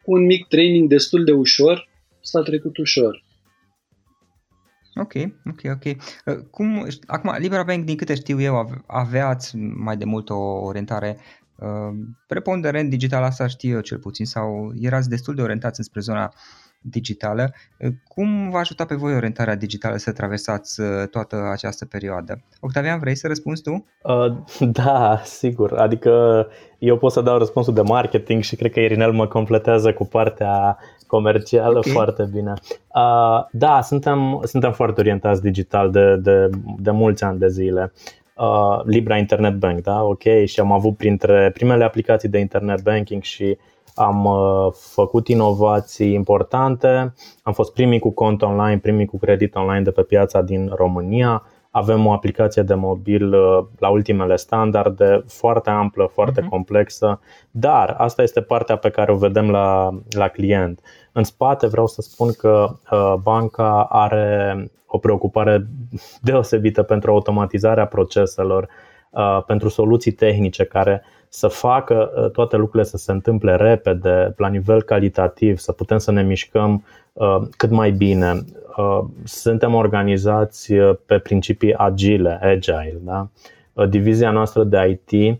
Cu 0.03 0.11
un 0.11 0.25
mic 0.25 0.47
training 0.47 0.89
destul 0.89 1.23
de 1.23 1.31
ușor, 1.31 1.89
s-a 2.21 2.41
trecut 2.41 2.77
ușor. 2.77 3.25
Ok, 4.95 5.13
ok, 5.45 5.61
ok. 5.63 5.83
Uh, 5.85 6.43
cum, 6.51 6.87
acum, 7.05 7.35
Libera 7.37 7.63
Bank, 7.63 7.85
din 7.85 7.95
câte 7.95 8.15
știu 8.15 8.41
eu, 8.41 8.83
aveați 8.87 9.57
mai 9.57 9.97
de 9.97 10.05
mult 10.05 10.29
o 10.29 10.39
orientare 10.39 11.17
uh, 11.59 11.97
preponderent 12.27 12.89
digitală, 12.89 13.25
asta 13.25 13.47
știu 13.47 13.75
eu 13.75 13.81
cel 13.81 13.99
puțin, 13.99 14.25
sau 14.25 14.73
erați 14.79 15.09
destul 15.09 15.35
de 15.35 15.41
orientați 15.41 15.79
înspre 15.79 15.99
zona 15.99 16.33
digitală. 16.89 17.53
Cum 18.07 18.49
v-a 18.49 18.59
ajutat 18.59 18.87
pe 18.87 18.95
voi 18.95 19.15
orientarea 19.15 19.55
digitală 19.55 19.97
să 19.97 20.11
traversați 20.11 20.81
uh, 20.81 20.87
toată 21.11 21.49
această 21.51 21.85
perioadă? 21.85 22.41
Octavian, 22.59 22.99
vrei 22.99 23.15
să 23.15 23.27
răspunzi 23.27 23.61
tu? 23.61 23.85
Uh, 24.03 24.37
da, 24.83 25.21
sigur. 25.23 25.73
Adică 25.73 26.47
eu 26.79 26.97
pot 26.97 27.11
să 27.11 27.21
dau 27.21 27.37
răspunsul 27.37 27.73
de 27.73 27.81
marketing 27.81 28.43
și 28.43 28.55
cred 28.55 28.71
că 28.71 28.79
Irinel 28.79 29.11
mă 29.11 29.27
completează 29.27 29.93
cu 29.93 30.05
partea 30.05 30.77
comercială 31.07 31.77
okay. 31.77 31.91
foarte 31.91 32.29
bine. 32.31 32.53
Uh, 32.95 33.45
da, 33.51 33.81
suntem, 33.81 34.41
suntem 34.43 34.71
foarte 34.71 34.99
orientați 34.99 35.41
digital 35.41 35.91
de, 35.91 36.15
de, 36.15 36.49
de 36.77 36.91
mulți 36.91 37.23
ani 37.23 37.39
de 37.39 37.47
zile. 37.47 37.91
Uh, 38.35 38.83
Libra 38.83 39.17
Internet 39.17 39.53
Bank, 39.53 39.81
da, 39.81 40.03
ok, 40.03 40.23
și 40.45 40.59
am 40.59 40.71
avut 40.71 40.97
printre 40.97 41.51
primele 41.53 41.83
aplicații 41.83 42.29
de 42.29 42.37
internet 42.37 42.81
banking 42.81 43.21
și 43.23 43.57
am 43.97 44.25
uh, 44.25 44.71
făcut 44.73 45.27
inovații 45.27 46.13
importante, 46.13 47.13
am 47.43 47.53
fost 47.53 47.73
primii 47.73 47.99
cu 47.99 48.11
cont 48.11 48.41
online, 48.41 48.77
primii 48.77 49.05
cu 49.05 49.17
credit 49.17 49.55
online 49.55 49.81
de 49.81 49.91
pe 49.91 50.01
piața 50.01 50.41
din 50.41 50.71
România. 50.75 51.43
Avem 51.71 52.05
o 52.05 52.11
aplicație 52.11 52.61
de 52.61 52.73
mobil 52.73 53.33
uh, 53.33 53.65
la 53.79 53.89
ultimele 53.89 54.35
standarde, 54.35 55.23
foarte 55.27 55.69
amplă, 55.69 56.09
foarte 56.13 56.41
uh-huh. 56.41 56.49
complexă, 56.49 57.19
dar 57.51 57.95
asta 57.97 58.21
este 58.21 58.41
partea 58.41 58.77
pe 58.77 58.89
care 58.89 59.11
o 59.11 59.15
vedem 59.15 59.49
la, 59.49 59.89
la 60.09 60.27
client. 60.27 60.79
În 61.11 61.23
spate 61.23 61.67
vreau 61.67 61.87
să 61.87 62.01
spun 62.01 62.31
că 62.37 62.67
uh, 62.91 63.13
banca 63.21 63.83
are 63.83 64.71
o 64.87 64.97
preocupare 64.97 65.67
deosebită 66.21 66.83
pentru 66.83 67.11
automatizarea 67.11 67.85
proceselor, 67.85 68.67
pentru 69.47 69.69
soluții 69.69 70.11
tehnice 70.11 70.63
care 70.63 71.03
să 71.29 71.47
facă 71.47 72.11
uh, 72.15 72.31
toate 72.31 72.55
lucrurile 72.55 72.89
să 72.89 72.97
se 72.97 73.11
întâmple 73.11 73.55
repede, 73.55 74.33
la 74.37 74.47
nivel 74.47 74.81
calitativ, 74.83 75.57
să 75.57 75.71
putem 75.71 75.97
să 75.97 76.11
ne 76.11 76.21
mișcăm 76.23 76.83
uh, 77.13 77.37
cât 77.57 77.69
mai 77.69 77.91
bine. 77.91 78.43
Uh, 78.77 78.99
suntem 79.23 79.73
organizați 79.73 80.73
pe 81.05 81.19
principii 81.19 81.73
agile, 81.73 82.39
agile. 82.41 82.99
Da? 83.01 83.27
Divizia 83.89 84.31
noastră 84.31 84.63
de 84.63 84.99
IT 85.09 85.39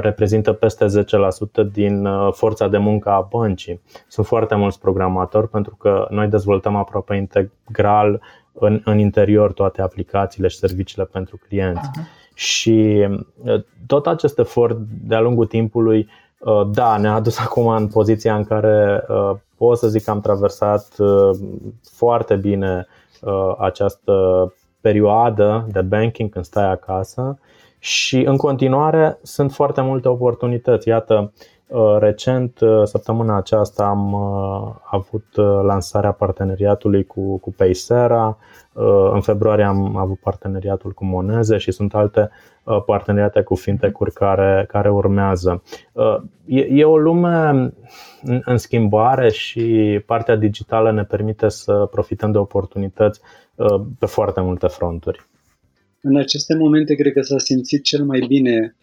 reprezintă 0.00 0.52
peste 0.52 0.86
10% 0.86 1.72
din 1.72 2.08
forța 2.30 2.68
de 2.68 2.78
muncă 2.78 3.10
a 3.10 3.28
băncii. 3.30 3.80
Sunt 4.08 4.26
foarte 4.26 4.54
mulți 4.54 4.80
programatori 4.80 5.48
pentru 5.48 5.76
că 5.76 6.06
noi 6.10 6.26
dezvoltăm 6.28 6.76
aproape 6.76 7.14
integral 7.14 8.20
în, 8.52 8.80
în 8.84 8.98
interior 8.98 9.52
toate 9.52 9.82
aplicațiile 9.82 10.48
și 10.48 10.56
serviciile 10.56 11.04
pentru 11.04 11.40
clienți. 11.48 11.88
Uh-huh. 11.88 12.18
Și 12.38 13.06
uh, 13.44 13.60
tot 13.86 14.06
acest 14.06 14.38
efort 14.38 14.76
de-a 15.06 15.20
lungul 15.20 15.46
timpului, 15.46 16.08
uh, 16.38 16.68
da, 16.72 16.96
ne-a 16.96 17.14
adus 17.14 17.38
acum 17.46 17.66
în 17.66 17.88
poziția 17.88 18.36
în 18.36 18.44
care 18.44 19.04
uh, 19.08 19.30
pot 19.56 19.78
să 19.78 19.88
zic 19.88 20.04
că 20.04 20.10
am 20.10 20.20
traversat 20.20 20.96
foarte 21.92 22.36
bine 22.36 22.86
această 23.58 24.12
perioadă 24.80 25.66
de 25.72 25.80
banking 25.80 26.30
când 26.30 26.44
stai 26.44 26.70
acasă 26.70 27.38
și 27.78 28.20
în 28.20 28.36
continuare 28.36 29.18
sunt 29.22 29.52
foarte 29.52 29.80
multe 29.80 30.08
oportunități. 30.08 30.88
Iată, 30.88 31.32
Recent, 31.98 32.58
săptămâna 32.84 33.36
aceasta 33.36 33.84
am 33.84 34.14
avut 34.90 35.26
lansarea 35.62 36.12
parteneriatului 36.12 37.04
cu, 37.04 37.38
cu 37.38 37.52
Paysera, 37.52 38.38
în 39.12 39.20
februarie 39.20 39.64
am 39.64 39.96
avut 39.96 40.18
parteneriatul 40.18 40.92
cu 40.92 41.04
Moneze 41.04 41.56
și 41.56 41.70
sunt 41.70 41.94
alte 41.94 42.30
parteneriate 42.86 43.42
cu 43.42 43.54
fintech-uri 43.54 44.12
care, 44.12 44.64
care 44.68 44.90
urmează. 44.90 45.62
E, 46.46 46.60
e 46.60 46.84
o 46.84 46.98
lume 46.98 47.72
în 48.44 48.56
schimbare 48.56 49.30
și 49.30 50.00
partea 50.06 50.36
digitală 50.36 50.92
ne 50.92 51.04
permite 51.04 51.48
să 51.48 51.88
profităm 51.90 52.32
de 52.32 52.38
oportunități 52.38 53.20
uh, 53.54 53.80
pe 53.98 54.06
foarte 54.06 54.40
multe 54.40 54.66
fronturi. 54.66 55.26
În 56.00 56.16
aceste 56.16 56.56
momente 56.56 56.94
cred 56.94 57.12
că 57.12 57.20
s-a 57.20 57.38
simțit 57.38 57.82
cel 57.82 58.04
mai 58.04 58.24
bine 58.28 58.76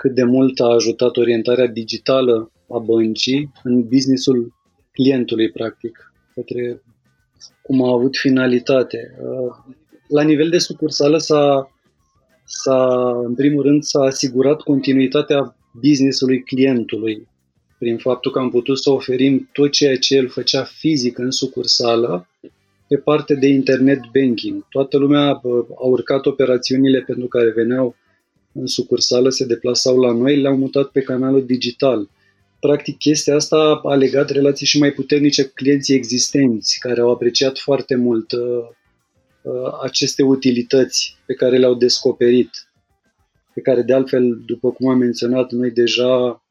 cât 0.00 0.14
de 0.14 0.24
mult 0.24 0.60
a 0.60 0.64
ajutat 0.64 1.16
orientarea 1.16 1.66
digitală 1.66 2.52
a 2.68 2.78
băncii 2.78 3.52
în 3.62 3.88
businessul 3.88 4.52
clientului, 4.92 5.50
practic, 5.50 6.12
către 6.34 6.82
cum 7.62 7.82
a 7.82 7.92
avut 7.92 8.16
finalitate. 8.16 9.16
Uh, 9.22 9.74
la 10.08 10.22
nivel 10.22 10.48
de 10.48 10.58
sucursală 10.58 11.18
s-a, 11.18 11.70
s-a, 12.44 13.10
în 13.24 13.34
primul 13.34 13.62
rând, 13.62 13.82
s-a 13.82 14.00
asigurat 14.00 14.60
continuitatea 14.60 15.56
businessului 15.80 16.42
clientului 16.42 17.28
prin 17.78 17.96
faptul 17.96 18.30
că 18.30 18.38
am 18.38 18.50
putut 18.50 18.78
să 18.78 18.90
oferim 18.90 19.48
tot 19.52 19.70
ceea 19.70 19.96
ce 19.96 20.16
el 20.16 20.28
făcea 20.28 20.62
fizic 20.64 21.18
în 21.18 21.30
sucursală 21.30 22.28
pe 22.88 22.96
parte 22.96 23.34
de 23.34 23.46
internet 23.46 24.00
banking. 24.12 24.66
Toată 24.68 24.98
lumea 24.98 25.40
a 25.80 25.86
urcat 25.86 26.26
operațiunile 26.26 27.00
pentru 27.00 27.26
care 27.26 27.50
veneau 27.50 27.94
în 28.52 28.66
sucursală, 28.66 29.28
se 29.28 29.46
deplasau 29.46 29.98
la 29.98 30.12
noi, 30.12 30.40
le-au 30.40 30.56
mutat 30.56 30.88
pe 30.88 31.00
canalul 31.00 31.46
digital. 31.46 32.08
Practic, 32.60 32.98
chestia 32.98 33.34
asta 33.34 33.80
a 33.84 33.94
legat 33.94 34.30
relații 34.30 34.66
și 34.66 34.78
mai 34.78 34.92
puternice 34.92 35.42
cu 35.44 35.52
clienții 35.54 35.94
existenți, 35.94 36.78
care 36.78 37.00
au 37.00 37.10
apreciat 37.10 37.58
foarte 37.58 37.96
mult 37.96 38.32
uh, 38.32 38.40
uh, 39.42 39.52
aceste 39.82 40.22
utilități 40.22 41.16
pe 41.26 41.34
care 41.34 41.58
le-au 41.58 41.74
descoperit, 41.74 42.50
pe 43.54 43.60
care, 43.60 43.82
de 43.82 43.92
altfel, 43.92 44.42
după 44.46 44.70
cum 44.70 44.88
am 44.88 44.98
menționat, 44.98 45.50
noi 45.50 45.70
deja 45.70 46.42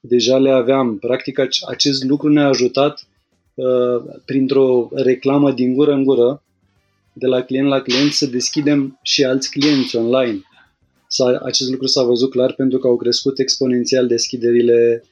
deja 0.00 0.38
le 0.38 0.50
aveam. 0.50 0.98
Practic, 0.98 1.38
acest 1.68 2.04
lucru 2.04 2.28
ne-a 2.28 2.46
ajutat 2.46 3.06
uh, 3.54 4.04
printr-o 4.24 4.88
reclamă 4.92 5.52
din 5.52 5.74
gură 5.74 5.92
în 5.92 6.04
gură, 6.04 6.42
de 7.12 7.26
la 7.26 7.42
client 7.42 7.68
la 7.68 7.80
client, 7.80 8.12
să 8.12 8.26
deschidem 8.26 8.98
și 9.02 9.24
alți 9.24 9.50
clienți 9.50 9.96
online. 9.96 10.40
S-a, 11.16 11.40
acest 11.42 11.70
lucru 11.70 11.86
s-a 11.86 12.02
văzut 12.02 12.30
clar 12.30 12.52
pentru 12.52 12.78
că 12.78 12.86
au 12.86 12.96
crescut 12.96 13.38
exponențial 13.38 14.06
deschiderile 14.06 15.04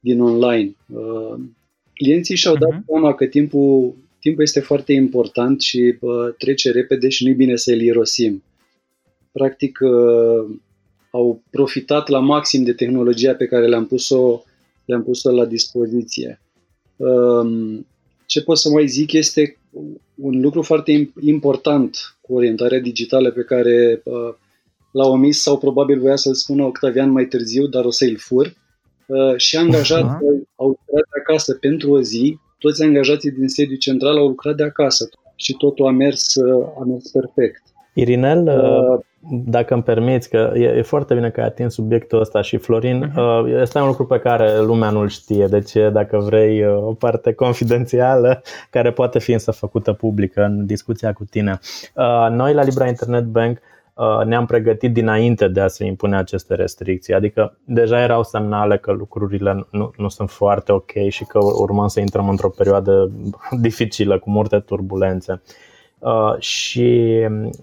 din 0.00 0.20
online. 0.20 0.76
Uh, 0.86 1.34
clienții 1.94 2.36
și-au 2.36 2.56
dat 2.56 2.72
uh-huh. 2.72 2.84
seama 2.86 3.14
că 3.14 3.26
timpul, 3.26 3.94
timpul 4.20 4.42
este 4.42 4.60
foarte 4.60 4.92
important 4.92 5.60
și 5.60 5.96
uh, 6.00 6.34
trece 6.38 6.70
repede 6.70 7.08
și 7.08 7.24
nu 7.24 7.30
e 7.30 7.34
bine 7.34 7.56
să-l 7.56 7.80
irosim. 7.80 8.42
Practic, 9.32 9.78
uh, 9.82 10.56
au 11.10 11.42
profitat 11.50 12.08
la 12.08 12.18
maxim 12.18 12.64
de 12.64 12.72
tehnologia 12.72 13.34
pe 13.34 13.46
care 13.46 13.66
le-am 13.66 13.86
pus-o, 13.86 14.42
le-am 14.84 15.02
pus-o 15.02 15.30
la 15.30 15.44
dispoziție. 15.44 16.40
Um, 16.96 17.86
ce 18.26 18.42
pot 18.42 18.58
să 18.58 18.70
mai 18.70 18.86
zic 18.86 19.12
este 19.12 19.58
un 20.14 20.40
lucru 20.40 20.62
foarte 20.62 21.10
important 21.20 22.16
cu 22.20 22.34
orientarea 22.34 22.80
digitală 22.80 23.30
pe 23.30 23.42
care 23.42 24.02
uh, 24.04 24.34
l-a 24.90 25.06
omis 25.06 25.42
sau 25.42 25.58
probabil 25.58 26.00
voia 26.00 26.16
să-l 26.16 26.34
spună 26.34 26.64
Octavian 26.64 27.10
mai 27.10 27.24
târziu, 27.24 27.66
dar 27.66 27.84
o 27.84 27.90
să-l 27.90 28.16
fur. 28.18 28.52
Uh, 29.06 29.36
și 29.36 29.56
angajații 29.56 30.04
uh-huh. 30.04 30.54
au 30.56 30.66
lucrat 30.66 31.06
de 31.12 31.20
acasă 31.20 31.54
pentru 31.54 31.92
o 31.92 32.00
zi, 32.00 32.38
toți 32.58 32.82
angajații 32.82 33.30
din 33.30 33.48
sediu 33.48 33.76
central 33.76 34.16
au 34.16 34.26
lucrat 34.26 34.54
de 34.54 34.62
acasă 34.62 35.08
și 35.36 35.52
totul 35.52 35.86
a 35.86 35.90
mers, 35.90 36.36
a 36.80 36.84
mers 36.86 37.10
perfect. 37.10 37.62
Irinel, 37.94 38.46
uh, 38.46 39.00
dacă 39.44 39.74
îmi 39.74 39.82
permiți, 39.82 40.28
că 40.28 40.52
e, 40.54 40.64
e 40.64 40.82
foarte 40.82 41.14
bine 41.14 41.30
că 41.30 41.40
ai 41.40 41.46
atins 41.46 41.74
subiectul 41.74 42.20
ăsta 42.20 42.42
și 42.42 42.56
Florin, 42.56 43.12
uh-huh. 43.12 43.60
este 43.60 43.78
un 43.78 43.86
lucru 43.86 44.06
pe 44.06 44.18
care 44.18 44.60
lumea 44.60 44.90
nu-l 44.90 45.08
știe, 45.08 45.46
deci 45.46 45.72
dacă 45.92 46.18
vrei 46.18 46.64
uh, 46.64 46.74
o 46.74 46.92
parte 46.92 47.32
confidențială 47.32 48.42
care 48.70 48.92
poate 48.92 49.18
fi 49.18 49.32
însă 49.32 49.50
făcută 49.50 49.92
publică 49.92 50.44
în 50.44 50.66
discuția 50.66 51.12
cu 51.12 51.24
tine. 51.24 51.58
Uh, 51.94 52.28
noi 52.30 52.54
la 52.54 52.62
Libra 52.62 52.86
Internet 52.86 53.24
Bank 53.24 53.58
ne-am 54.24 54.46
pregătit 54.46 54.92
dinainte 54.92 55.48
de 55.48 55.60
a 55.60 55.68
se 55.68 55.84
impune 55.84 56.16
aceste 56.16 56.54
restricții, 56.54 57.14
adică 57.14 57.56
deja 57.64 58.00
erau 58.00 58.22
semnale 58.22 58.78
că 58.78 58.92
lucrurile 58.92 59.66
nu, 59.70 59.90
nu 59.96 60.08
sunt 60.08 60.30
foarte 60.30 60.72
ok 60.72 60.90
și 61.08 61.24
că 61.24 61.38
urmăm 61.58 61.88
să 61.88 62.00
intrăm 62.00 62.28
într-o 62.28 62.48
perioadă 62.48 63.10
dificilă 63.60 64.18
cu 64.18 64.30
multe 64.30 64.58
turbulențe. 64.58 65.42
Uh, 66.00 66.38
și 66.38 67.18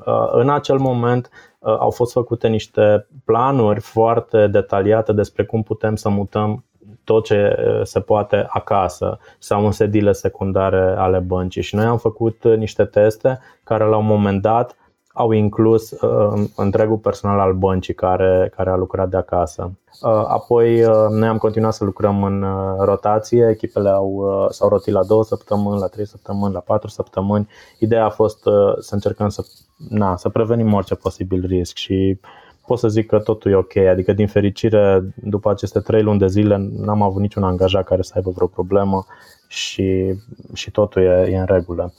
uh, 0.05 0.29
în 0.31 0.49
acel 0.49 0.77
moment 0.77 1.29
uh, 1.59 1.75
au 1.79 1.89
fost 1.89 2.11
făcute 2.11 2.47
niște 2.47 3.07
planuri 3.25 3.79
foarte 3.79 4.47
detaliate 4.47 5.13
despre 5.13 5.43
cum 5.43 5.63
putem 5.63 5.95
să 5.95 6.09
mutăm 6.09 6.63
tot 7.03 7.25
ce 7.25 7.55
se 7.83 7.99
poate 7.99 8.45
acasă 8.49 9.19
sau 9.39 9.65
în 9.65 9.71
sediile 9.71 10.11
secundare 10.11 10.95
ale 10.97 11.19
băncii. 11.19 11.61
Și 11.61 11.75
noi 11.75 11.85
am 11.85 11.97
făcut 11.97 12.43
niște 12.43 12.83
teste 12.83 13.39
care 13.63 13.83
la 13.83 13.97
un 13.97 14.05
moment 14.05 14.41
dat 14.41 14.75
au 15.17 15.31
inclus 15.31 15.91
uh, 15.91 16.47
întregul 16.55 16.97
personal 16.97 17.39
al 17.39 17.53
băncii 17.53 17.93
care, 17.93 18.51
care 18.55 18.69
a 18.69 18.75
lucrat 18.75 19.09
de 19.09 19.17
acasă. 19.17 19.71
Uh, 20.01 20.09
apoi 20.27 20.83
uh, 20.83 20.93
noi 21.09 21.27
am 21.27 21.37
continuat 21.37 21.73
să 21.73 21.83
lucrăm 21.83 22.23
în 22.23 22.41
uh, 22.41 22.75
rotație, 22.79 23.49
echipele 23.49 23.89
au, 23.89 24.09
uh, 24.09 24.49
s-au 24.49 24.69
rotit 24.69 24.93
la 24.93 25.03
două 25.03 25.23
săptămâni, 25.23 25.79
la 25.79 25.87
trei 25.87 26.07
săptămâni, 26.07 26.53
la 26.53 26.59
patru 26.59 26.89
săptămâni. 26.89 27.47
Ideea 27.79 28.05
a 28.05 28.09
fost 28.09 28.45
uh, 28.45 28.53
să 28.79 28.93
încercăm 28.93 29.29
să, 29.29 29.45
na, 29.89 30.15
să 30.15 30.29
prevenim 30.29 30.73
orice 30.73 30.95
posibil 30.95 31.45
risc 31.45 31.75
și 31.75 32.19
pot 32.65 32.79
să 32.79 32.87
zic 32.87 33.07
că 33.07 33.19
totul 33.19 33.51
e 33.51 33.55
ok. 33.55 33.75
Adică, 33.75 34.13
din 34.13 34.27
fericire, 34.27 35.13
după 35.15 35.49
aceste 35.49 35.79
trei 35.79 36.01
luni 36.01 36.19
de 36.19 36.27
zile, 36.27 36.69
n-am 36.75 37.01
avut 37.01 37.21
niciun 37.21 37.43
angajat 37.43 37.83
care 37.83 38.01
să 38.01 38.11
aibă 38.15 38.29
vreo 38.29 38.47
problemă 38.47 39.05
și, 39.47 40.15
și 40.53 40.71
totul 40.71 41.01
e, 41.01 41.27
e 41.31 41.37
în 41.37 41.45
regulă 41.45 41.93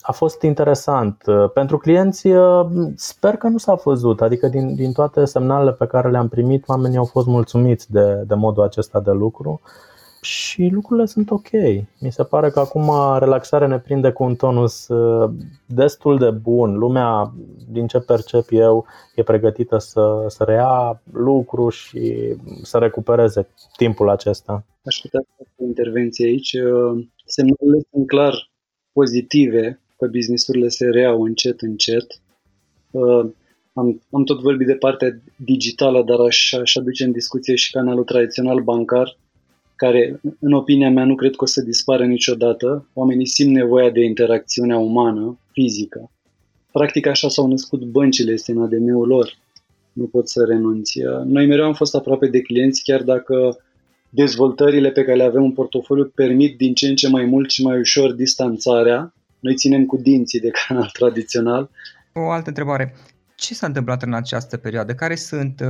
a 0.00 0.12
fost 0.12 0.42
interesant. 0.42 1.22
Uh, 1.26 1.50
pentru 1.54 1.78
clienți 1.78 2.26
uh, 2.26 2.66
sper 2.94 3.36
că 3.36 3.48
nu 3.48 3.58
s-a 3.58 3.74
văzut, 3.74 4.20
adică 4.20 4.48
din, 4.48 4.74
din 4.74 4.92
toate 4.92 5.24
semnalele 5.24 5.72
pe 5.72 5.86
care 5.86 6.10
le-am 6.10 6.28
primit, 6.28 6.68
oamenii 6.68 6.98
au 6.98 7.04
fost 7.04 7.26
mulțumiți 7.26 7.92
de, 7.92 8.22
de 8.26 8.34
modul 8.34 8.62
acesta 8.62 9.00
de 9.00 9.10
lucru 9.10 9.60
și 10.20 10.68
lucrurile 10.72 11.06
sunt 11.06 11.30
ok. 11.30 11.50
Mi 12.00 12.12
se 12.12 12.24
pare 12.24 12.50
că 12.50 12.60
acum 12.60 12.90
relaxarea 13.18 13.66
ne 13.66 13.78
prinde 13.78 14.10
cu 14.10 14.22
un 14.22 14.34
tonus 14.34 14.88
uh, 14.88 15.30
destul 15.66 16.18
de 16.18 16.30
bun. 16.30 16.78
Lumea, 16.78 17.32
din 17.68 17.86
ce 17.86 17.98
percep 17.98 18.46
eu, 18.50 18.86
e 19.14 19.22
pregătită 19.22 19.78
să, 19.78 20.24
să 20.28 20.44
reia 20.44 21.02
lucru 21.12 21.68
și 21.68 22.34
să 22.62 22.78
recupereze 22.78 23.48
timpul 23.76 24.08
acesta. 24.08 24.64
Aș 24.84 24.98
putea 25.02 25.20
să 25.20 25.28
fac 25.36 25.46
o 25.56 25.64
intervenție 25.64 26.26
aici. 26.26 26.56
Semnalele 27.24 27.86
sunt 27.90 28.06
clar 28.06 28.50
pozitive 28.92 29.80
că 30.00 30.06
businessurile 30.06 30.68
se 30.68 30.86
reau 30.86 31.22
încet, 31.22 31.60
încet. 31.60 32.06
Uh, 32.90 33.26
am, 33.72 34.02
am 34.10 34.24
tot 34.24 34.40
vorbit 34.40 34.66
de 34.66 34.74
partea 34.74 35.20
digitală, 35.36 36.02
dar 36.02 36.18
aș, 36.18 36.52
aș 36.52 36.76
aduce 36.76 37.04
în 37.04 37.12
discuție 37.12 37.54
și 37.54 37.70
canalul 37.70 38.04
tradițional 38.04 38.60
bancar, 38.60 39.16
care, 39.76 40.20
în 40.40 40.52
opinia 40.52 40.90
mea, 40.90 41.04
nu 41.04 41.14
cred 41.14 41.36
că 41.36 41.44
o 41.44 41.46
să 41.46 41.62
dispară 41.62 42.06
niciodată. 42.06 42.88
Oamenii 42.94 43.26
simt 43.26 43.52
nevoia 43.52 43.90
de 43.90 44.04
interacțiunea 44.04 44.78
umană, 44.78 45.38
fizică. 45.52 46.10
Practic 46.72 47.06
așa 47.06 47.28
s-au 47.28 47.46
născut 47.46 47.84
băncile, 47.84 48.32
este 48.32 48.52
în 48.52 48.62
ADN-ul 48.62 49.06
lor. 49.06 49.38
Nu 49.92 50.04
pot 50.04 50.28
să 50.28 50.44
renunți. 50.48 51.02
Uh, 51.02 51.24
noi 51.24 51.46
mereu 51.46 51.64
am 51.64 51.74
fost 51.74 51.94
aproape 51.94 52.26
de 52.26 52.40
clienți, 52.40 52.82
chiar 52.82 53.02
dacă 53.02 53.58
dezvoltările 54.08 54.90
pe 54.90 55.04
care 55.04 55.16
le 55.16 55.22
avem 55.22 55.42
în 55.42 55.52
portofoliu 55.52 56.12
permit 56.14 56.56
din 56.56 56.74
ce 56.74 56.88
în 56.88 56.94
ce 56.94 57.08
mai 57.08 57.24
mult 57.24 57.50
și 57.50 57.62
mai 57.62 57.78
ușor 57.78 58.12
distanțarea 58.12 59.14
noi 59.40 59.54
ținem 59.54 59.86
cu 59.86 59.96
dinții 59.96 60.40
de 60.40 60.50
canal 60.50 60.90
tradițional. 60.92 61.70
O 62.12 62.30
altă 62.30 62.48
întrebare. 62.48 62.94
Ce 63.34 63.54
s-a 63.54 63.66
întâmplat 63.66 64.02
în 64.02 64.14
această 64.14 64.56
perioadă? 64.56 64.94
Care 64.94 65.14
sunt 65.14 65.60
uh, 65.60 65.68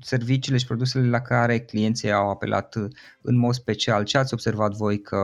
serviciile 0.00 0.58
și 0.58 0.66
produsele 0.66 1.08
la 1.08 1.20
care 1.20 1.58
clienții 1.58 2.12
au 2.12 2.30
apelat 2.30 2.74
uh, 2.74 2.84
în 3.22 3.38
mod 3.38 3.54
special? 3.54 4.04
Ce 4.04 4.18
ați 4.18 4.32
observat 4.32 4.72
voi 4.72 5.00
că 5.00 5.16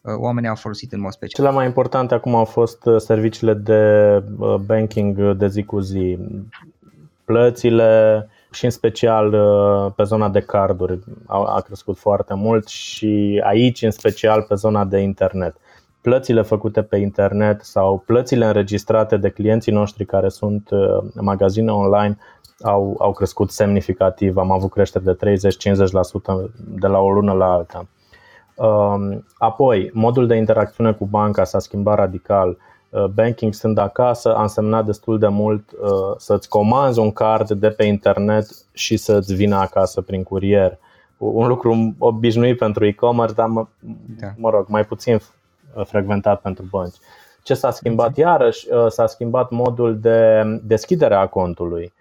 uh, 0.00 0.14
oamenii 0.16 0.48
au 0.48 0.54
folosit 0.54 0.92
în 0.92 1.00
mod 1.00 1.12
special? 1.12 1.44
Cele 1.44 1.56
mai 1.56 1.66
importante 1.66 2.14
acum 2.14 2.34
au 2.34 2.44
fost 2.44 2.84
uh, 2.84 3.00
serviciile 3.00 3.54
de 3.54 3.82
uh, 4.38 4.54
banking 4.54 5.32
de 5.32 5.48
zi 5.48 5.62
cu 5.62 5.80
zi, 5.80 6.18
plățile 7.24 8.28
și 8.52 8.64
în 8.64 8.70
special 8.70 9.30
pe 9.96 10.02
zona 10.02 10.28
de 10.28 10.40
carduri 10.40 10.98
a, 11.26 11.54
a 11.54 11.60
crescut 11.60 11.98
foarte 11.98 12.34
mult 12.34 12.68
și 12.68 13.40
aici 13.44 13.82
în 13.82 13.90
special 13.90 14.42
pe 14.42 14.54
zona 14.54 14.84
de 14.84 14.98
internet 14.98 15.56
plățile 16.00 16.42
făcute 16.42 16.82
pe 16.82 16.96
internet 16.96 17.60
sau 17.60 18.02
plățile 18.06 18.46
înregistrate 18.46 19.16
de 19.16 19.28
clienții 19.28 19.72
noștri 19.72 20.04
care 20.04 20.28
sunt 20.28 20.68
magazine 21.14 21.72
online 21.72 22.18
au, 22.62 22.96
au 22.98 23.12
crescut 23.12 23.50
semnificativ. 23.50 24.36
Am 24.36 24.50
avut 24.50 24.70
creștere 24.70 25.04
de 25.04 25.36
30-50% 25.36 26.52
de 26.56 26.86
la 26.86 26.98
o 26.98 27.10
lună 27.10 27.32
la 27.32 27.52
alta. 27.52 27.86
Um, 28.54 29.26
apoi, 29.38 29.90
modul 29.92 30.26
de 30.26 30.34
interacțiune 30.34 30.92
cu 30.92 31.04
banca 31.04 31.44
s-a 31.44 31.58
schimbat 31.58 31.96
radical. 31.96 32.56
Uh, 32.88 33.04
banking 33.04 33.52
stând 33.52 33.78
acasă 33.78 34.34
a 34.34 34.42
însemnat 34.42 34.84
destul 34.84 35.18
de 35.18 35.28
mult 35.28 35.70
uh, 35.72 35.88
să-ți 36.16 36.48
comanzi 36.48 36.98
un 36.98 37.12
card 37.12 37.50
de 37.50 37.68
pe 37.68 37.84
internet 37.84 38.46
și 38.72 38.96
să-ți 38.96 39.34
vină 39.34 39.56
acasă 39.56 40.00
prin 40.00 40.22
curier. 40.22 40.78
Un 41.16 41.46
lucru 41.46 41.94
obișnuit 41.98 42.58
pentru 42.58 42.86
e-commerce, 42.86 43.34
dar 43.34 43.46
mă, 43.46 43.66
da. 44.20 44.28
mă 44.36 44.50
rog, 44.50 44.66
mai 44.68 44.84
puțin 44.84 45.20
frecventat 45.84 46.40
pentru 46.40 46.64
bănci. 46.70 46.96
Ce 47.42 47.54
s-a 47.54 47.70
schimbat 47.70 48.16
iarăși? 48.16 48.72
Uh, 48.72 48.86
s-a 48.88 49.06
schimbat 49.06 49.50
modul 49.50 49.98
de 49.98 50.42
deschidere 50.62 51.14
a 51.14 51.26
contului 51.26 51.92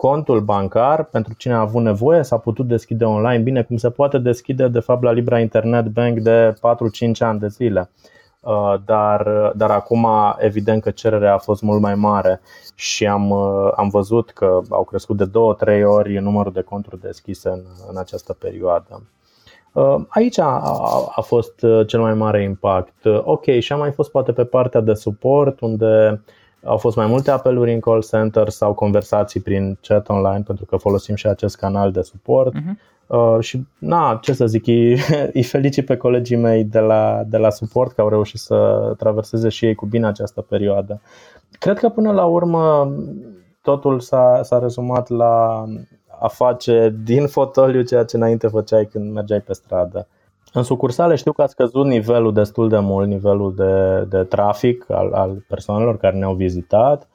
contul 0.00 0.40
bancar 0.40 1.04
pentru 1.04 1.34
cine 1.36 1.54
a 1.54 1.60
avut 1.60 1.82
nevoie 1.82 2.22
s-a 2.22 2.38
putut 2.38 2.66
deschide 2.66 3.04
online, 3.04 3.42
bine 3.42 3.62
cum 3.62 3.76
se 3.76 3.90
poate 3.90 4.18
deschide 4.18 4.68
de 4.68 4.80
fapt 4.80 5.02
la 5.02 5.10
Libra 5.10 5.40
Internet 5.40 5.86
Bank 5.86 6.18
de 6.18 6.54
4-5 6.54 6.58
ani 7.18 7.38
de 7.38 7.48
zile. 7.48 7.90
Uh, 8.40 8.74
dar, 8.84 9.52
dar 9.54 9.70
acum 9.70 10.06
evident 10.38 10.82
că 10.82 10.90
cererea 10.90 11.34
a 11.34 11.38
fost 11.38 11.62
mult 11.62 11.80
mai 11.80 11.94
mare 11.94 12.40
și 12.74 13.06
am, 13.06 13.30
uh, 13.30 13.70
am 13.76 13.88
văzut 13.88 14.30
că 14.30 14.60
au 14.68 14.84
crescut 14.84 15.16
de 15.16 15.26
2-3 15.26 15.84
ori 15.84 16.18
numărul 16.18 16.52
de 16.52 16.62
conturi 16.62 17.00
deschise 17.00 17.48
în, 17.48 17.62
în 17.90 17.96
această 17.96 18.32
perioadă. 18.32 19.02
Uh, 19.72 19.96
aici 20.08 20.38
a, 20.38 20.62
a 21.14 21.20
fost 21.20 21.64
cel 21.86 22.00
mai 22.00 22.14
mare 22.14 22.42
impact. 22.42 23.04
Ok, 23.24 23.44
și 23.58 23.72
a 23.72 23.76
mai 23.76 23.90
fost 23.90 24.10
poate 24.10 24.32
pe 24.32 24.44
partea 24.44 24.80
de 24.80 24.94
suport, 24.94 25.60
unde 25.60 26.22
au 26.64 26.76
fost 26.76 26.96
mai 26.96 27.06
multe 27.06 27.30
apeluri 27.30 27.72
în 27.72 27.80
call 27.80 28.02
center 28.02 28.48
sau 28.48 28.74
conversații 28.74 29.40
prin 29.40 29.78
chat 29.82 30.08
online 30.08 30.42
pentru 30.46 30.64
că 30.64 30.76
folosim 30.76 31.14
și 31.14 31.26
acest 31.26 31.56
canal 31.56 31.92
de 31.92 32.02
suport. 32.02 32.54
Uh-huh. 32.54 32.96
Uh, 33.06 33.36
și 33.40 33.66
na, 33.78 34.18
ce 34.22 34.32
să 34.32 34.46
zic, 34.46 34.66
îi, 34.68 35.00
îi 35.32 35.42
felicit 35.42 35.86
pe 35.86 35.96
colegii 35.96 36.36
mei 36.36 36.64
de 36.64 36.78
la, 36.78 37.22
de 37.26 37.36
la 37.36 37.50
suport 37.50 37.92
că 37.92 38.00
au 38.00 38.08
reușit 38.08 38.38
să 38.38 38.92
traverseze 38.98 39.48
și 39.48 39.64
ei 39.64 39.74
cu 39.74 39.86
bine 39.86 40.06
această 40.06 40.40
perioadă. 40.40 41.00
Cred 41.58 41.78
că 41.78 41.88
până 41.88 42.12
la 42.12 42.24
urmă 42.24 42.92
totul 43.62 44.00
s-a, 44.00 44.40
s-a 44.42 44.58
rezumat 44.58 45.08
la 45.08 45.64
a 46.18 46.28
face 46.28 46.94
din 47.04 47.26
fotoliu 47.26 47.82
ceea 47.82 48.04
ce 48.04 48.16
înainte 48.16 48.46
făceai 48.46 48.84
când 48.84 49.12
mergeai 49.12 49.40
pe 49.40 49.52
stradă. 49.52 50.06
În 50.52 50.62
sucursale 50.62 51.14
știu 51.14 51.32
că 51.32 51.42
a 51.42 51.46
scăzut 51.46 51.86
nivelul 51.86 52.32
destul 52.32 52.68
de 52.68 52.78
mult, 52.78 53.08
nivelul 53.08 53.54
de, 53.54 54.04
de 54.08 54.24
trafic 54.24 54.90
al, 54.90 55.12
al 55.12 55.44
persoanelor 55.48 55.96
care 55.96 56.16
ne-au 56.16 56.34
vizitat, 56.34 57.08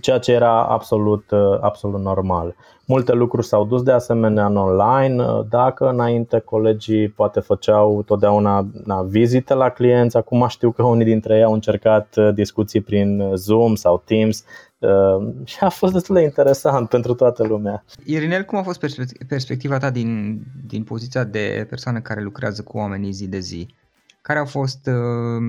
ceea 0.00 0.18
ce 0.18 0.32
era 0.32 0.64
absolut, 0.64 1.24
absolut 1.60 2.00
normal. 2.00 2.54
Multe 2.86 3.12
lucruri 3.12 3.46
s-au 3.46 3.64
dus 3.64 3.82
de 3.82 3.92
asemenea 3.92 4.46
în 4.46 4.56
online. 4.56 5.24
Dacă 5.48 5.88
înainte 5.88 6.38
colegii 6.38 7.08
poate 7.08 7.40
făceau 7.40 8.02
totdeauna 8.02 8.66
na, 8.84 9.02
vizite 9.02 9.54
la 9.54 9.68
clienți, 9.68 10.16
acum 10.16 10.46
știu 10.48 10.70
că 10.70 10.82
unii 10.82 11.04
dintre 11.04 11.36
ei 11.36 11.42
au 11.42 11.52
încercat 11.52 12.16
discuții 12.34 12.80
prin 12.80 13.30
Zoom 13.34 13.74
sau 13.74 14.02
Teams 14.04 14.44
Ehm, 14.78 15.44
și 15.44 15.56
a 15.60 15.68
fost 15.68 15.92
destul 15.92 16.14
de 16.14 16.22
interesant 16.22 16.88
pentru 16.94 17.14
toată 17.14 17.46
lumea. 17.46 17.84
Irinel, 18.04 18.44
cum 18.44 18.58
a 18.58 18.62
fost 18.62 18.80
perspectiva 19.28 19.78
ta 19.78 19.90
din, 19.90 20.40
din 20.66 20.84
poziția 20.84 21.24
de 21.24 21.66
persoană 21.68 22.00
care 22.00 22.22
lucrează 22.22 22.62
cu 22.62 22.76
oamenii 22.76 23.12
zi 23.12 23.28
de 23.28 23.38
zi? 23.38 23.74
Care 24.22 24.38
au 24.38 24.44
fost 24.44 24.86
uh, 24.86 25.42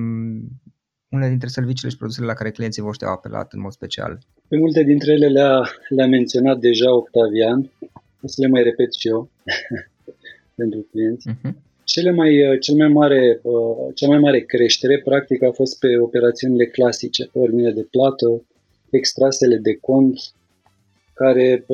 unele 1.10 1.28
dintre 1.28 1.48
serviciile 1.48 1.90
și 1.90 1.96
produsele 1.96 2.26
la 2.26 2.32
care 2.32 2.50
clienții 2.50 2.82
voștri 2.82 3.06
au 3.06 3.12
apelat 3.12 3.52
în 3.52 3.60
mod 3.60 3.72
special? 3.72 4.18
Pe 4.48 4.56
multe 4.56 4.82
dintre 4.82 5.12
ele 5.12 5.28
le-a, 5.28 5.70
le-a 5.88 6.06
menționat 6.06 6.58
deja 6.58 6.94
Octavian, 6.94 7.70
o 8.22 8.26
să 8.26 8.40
le 8.40 8.48
mai 8.48 8.62
repet 8.62 8.92
și 8.92 9.08
eu 9.08 9.30
pentru 10.60 10.86
clienți. 10.90 11.28
Uh-huh. 11.30 11.52
Cele 11.84 12.10
mai, 12.10 12.58
cel 12.60 12.76
mai 12.76 12.88
mare, 12.88 13.40
uh, 13.42 13.94
cea 13.94 14.06
mai 14.06 14.18
mare 14.18 14.40
creștere, 14.40 15.00
practic, 15.04 15.42
a 15.42 15.50
fost 15.50 15.78
pe 15.78 15.98
operațiunile 15.98 16.66
clasice, 16.66 17.28
pe 17.32 17.38
ordine 17.38 17.70
de 17.72 17.86
plată, 17.90 18.42
extrasele 18.90 19.56
de 19.56 19.74
cont, 19.74 20.18
care 21.14 21.64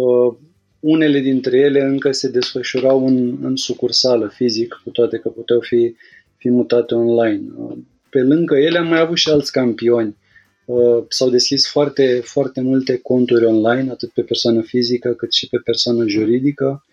unele 0.80 1.20
dintre 1.20 1.58
ele 1.58 1.80
încă 1.80 2.12
se 2.12 2.30
desfășurau 2.30 3.06
în, 3.06 3.38
în 3.42 3.56
sucursală 3.56 4.28
fizic, 4.28 4.80
cu 4.84 4.90
toate 4.90 5.18
că 5.18 5.28
puteau 5.28 5.60
fi, 5.60 5.94
fi 6.36 6.50
mutate 6.50 6.94
online. 6.94 7.42
Pe 8.10 8.20
lângă 8.20 8.56
ele 8.56 8.78
am 8.78 8.86
mai 8.86 9.00
avut 9.00 9.16
și 9.16 9.28
alți 9.28 9.52
campioni. 9.52 10.16
S-au 11.08 11.30
deschis 11.30 11.68
foarte, 11.68 12.20
foarte 12.24 12.60
multe 12.60 12.98
conturi 12.98 13.44
online, 13.44 13.90
atât 13.90 14.10
pe 14.10 14.22
persoană 14.22 14.60
fizică 14.62 15.12
cât 15.12 15.32
și 15.32 15.48
pe 15.48 15.58
persoană 15.64 16.06
juridică. 16.06 16.84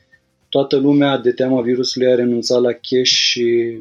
Toată 0.49 0.77
lumea, 0.77 1.17
de 1.17 1.31
teama 1.31 1.61
virusului, 1.61 2.11
a 2.11 2.15
renunțat 2.15 2.61
la 2.61 2.71
cash 2.71 3.11
și 3.11 3.77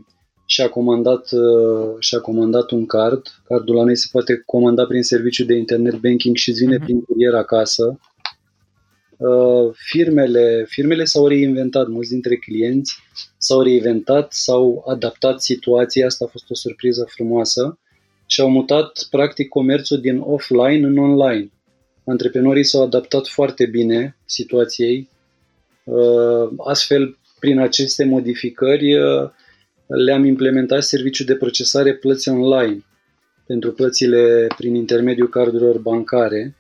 și-a 0.47 0.69
comandat, 0.69 1.31
uh, 1.33 1.95
și-a 1.99 2.19
comandat 2.19 2.71
un 2.71 2.87
card. 2.87 3.23
Cardul 3.45 3.75
la 3.75 3.85
noi 3.85 3.97
se 3.97 4.09
poate 4.13 4.43
comanda 4.47 4.85
prin 4.87 5.03
serviciul 5.03 5.47
de 5.47 5.55
internet 5.55 5.95
banking 5.95 6.37
și 6.37 6.49
îți 6.51 6.65
vine 6.65 6.77
uh-huh. 6.77 6.83
prin 6.83 7.01
curier 7.01 7.35
acasă. 7.35 7.99
Uh, 9.17 9.75
firmele, 9.75 10.65
firmele 10.69 11.05
s-au 11.05 11.27
reinventat, 11.27 11.89
mulți 11.89 12.11
dintre 12.11 12.37
clienți 12.37 12.95
s-au 13.43 13.63
reinventat, 13.63 14.33
s-au 14.33 14.85
adaptat 14.89 15.43
situația, 15.43 16.07
asta 16.07 16.25
a 16.25 16.29
fost 16.29 16.51
o 16.51 16.55
surpriză 16.55 17.07
frumoasă 17.09 17.79
și 18.27 18.41
au 18.41 18.51
mutat 18.51 19.07
practic 19.11 19.49
comerțul 19.49 20.01
din 20.01 20.19
offline 20.19 20.87
în 20.87 20.99
online. 20.99 21.51
Antreprenorii 22.05 22.65
s-au 22.65 22.83
adaptat 22.83 23.27
foarte 23.27 23.67
bine 23.67 24.17
situației, 24.25 25.09
uh, 25.85 26.51
astfel 26.65 27.19
prin 27.39 27.59
aceste 27.59 28.05
modificări 28.05 28.95
le-am 29.87 30.25
implementat 30.25 30.83
serviciul 30.83 31.27
de 31.27 31.35
procesare 31.35 31.95
plăți 31.95 32.29
online 32.29 32.85
pentru 33.47 33.73
plățile 33.73 34.47
prin 34.57 34.75
intermediul 34.75 35.29
cardurilor 35.29 35.79
bancare. 35.79 36.57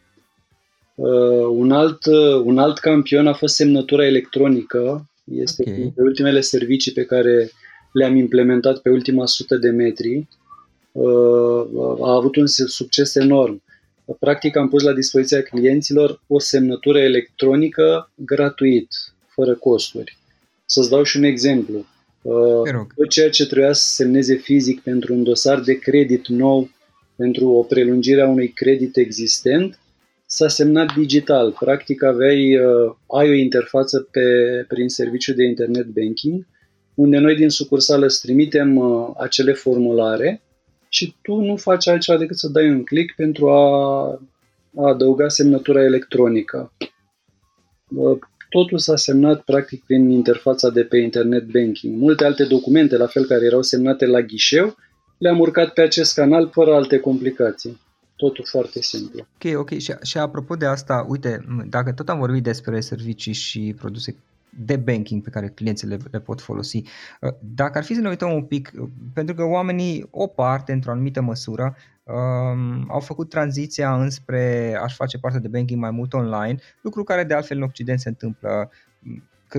Uh, 0.94 1.46
un, 1.50 1.72
alt, 1.72 2.04
uh, 2.04 2.42
un 2.44 2.58
alt 2.58 2.78
campion 2.78 3.26
a 3.26 3.32
fost 3.32 3.54
semnătura 3.54 4.06
electronică. 4.06 5.10
Este 5.24 5.62
okay. 5.66 5.92
pe 5.94 6.02
ultimele 6.02 6.40
servicii 6.40 6.92
pe 6.92 7.04
care 7.04 7.50
le-am 7.92 8.16
implementat 8.16 8.78
pe 8.78 8.90
ultima 8.90 9.26
sută 9.26 9.56
de 9.56 9.70
metri. 9.70 10.28
Uh, 10.92 11.66
a 12.00 12.14
avut 12.14 12.36
un 12.36 12.46
succes 12.46 13.14
enorm. 13.14 13.62
Practic 14.18 14.56
am 14.56 14.68
pus 14.68 14.82
la 14.82 14.92
dispoziția 14.92 15.42
clienților 15.42 16.22
o 16.26 16.38
semnătură 16.38 16.98
electronică 16.98 18.10
gratuit, 18.14 18.88
fără 19.26 19.54
costuri. 19.54 20.18
Să-ți 20.66 20.90
dau 20.90 21.02
și 21.02 21.16
un 21.16 21.22
exemplu. 21.22 21.86
Uh, 22.22 22.86
tot 22.94 23.08
ceea 23.08 23.30
ce 23.30 23.46
trebuia 23.46 23.72
să 23.72 23.88
semneze 23.88 24.34
fizic 24.34 24.80
pentru 24.80 25.14
un 25.14 25.22
dosar 25.22 25.60
de 25.60 25.78
credit 25.78 26.26
nou, 26.26 26.70
pentru 27.16 27.48
o 27.48 27.62
prelungire 27.62 28.20
a 28.20 28.28
unui 28.28 28.48
credit 28.48 28.96
existent, 28.96 29.78
s-a 30.34 30.48
semnat 30.48 30.94
digital. 30.94 31.52
Practic 31.58 32.02
aveai, 32.02 32.56
uh, 32.56 32.94
ai 33.06 33.30
o 33.30 33.32
interfață 33.32 34.08
pe, 34.10 34.20
prin 34.68 34.88
serviciul 34.88 35.34
de 35.34 35.44
internet 35.44 35.86
banking, 35.86 36.46
unde 36.94 37.18
noi 37.18 37.34
din 37.34 37.48
sucursală 37.48 38.04
îți 38.04 38.20
trimitem 38.20 38.76
uh, 38.76 39.10
acele 39.16 39.52
formulare 39.52 40.42
și 40.88 41.16
tu 41.22 41.34
nu 41.40 41.56
faci 41.56 41.88
altceva 41.88 42.18
decât 42.18 42.36
să 42.36 42.48
dai 42.48 42.70
un 42.70 42.84
click 42.84 43.14
pentru 43.14 43.50
a, 43.50 44.06
a 44.76 44.88
adăuga 44.88 45.28
semnătura 45.28 45.82
electronică. 45.82 46.72
Totul 48.48 48.78
s-a 48.78 48.96
semnat 48.96 49.40
practic 49.40 49.84
prin 49.84 50.10
interfața 50.10 50.70
de 50.70 50.82
pe 50.84 50.96
internet 50.96 51.44
banking. 51.44 51.96
Multe 51.96 52.24
alte 52.24 52.44
documente, 52.44 52.96
la 52.96 53.06
fel 53.06 53.24
care 53.24 53.44
erau 53.44 53.62
semnate 53.62 54.06
la 54.06 54.20
ghișeu, 54.20 54.76
le-am 55.18 55.38
urcat 55.38 55.72
pe 55.72 55.80
acest 55.80 56.14
canal 56.14 56.50
fără 56.52 56.74
alte 56.74 56.98
complicații. 56.98 57.80
Totul 58.22 58.44
foarte 58.44 58.82
simplu. 58.82 59.26
Ok, 59.34 59.58
ok. 59.58 59.70
Și, 59.78 59.94
și 60.02 60.18
apropo 60.18 60.56
de 60.56 60.66
asta, 60.66 61.06
uite, 61.08 61.44
dacă 61.68 61.92
tot 61.92 62.08
am 62.08 62.18
vorbit 62.18 62.42
despre 62.42 62.80
servicii 62.80 63.32
și 63.32 63.74
produse 63.78 64.16
de 64.58 64.76
banking 64.76 65.22
pe 65.22 65.30
care 65.30 65.48
clienții 65.48 65.86
le, 65.88 65.98
le 66.10 66.20
pot 66.20 66.40
folosi. 66.40 66.82
Dacă 67.54 67.78
ar 67.78 67.84
fi 67.84 67.94
să 67.94 68.00
ne 68.00 68.08
uităm 68.08 68.32
un 68.32 68.42
pic, 68.42 68.72
pentru 69.12 69.34
că 69.34 69.42
oamenii, 69.42 70.08
o 70.10 70.26
parte, 70.26 70.72
într-o 70.72 70.90
anumită 70.90 71.20
măsură, 71.20 71.76
um, 72.02 72.90
au 72.90 73.00
făcut 73.00 73.28
tranziția 73.28 74.02
înspre 74.02 74.74
a-și 74.82 74.96
face 74.96 75.18
parte 75.18 75.38
de 75.38 75.48
banking 75.48 75.80
mai 75.80 75.90
mult 75.90 76.12
online, 76.12 76.58
lucru 76.80 77.04
care 77.04 77.24
de 77.24 77.34
altfel 77.34 77.56
în 77.56 77.62
Occident 77.62 78.00
se 78.00 78.08
întâmplă, 78.08 78.70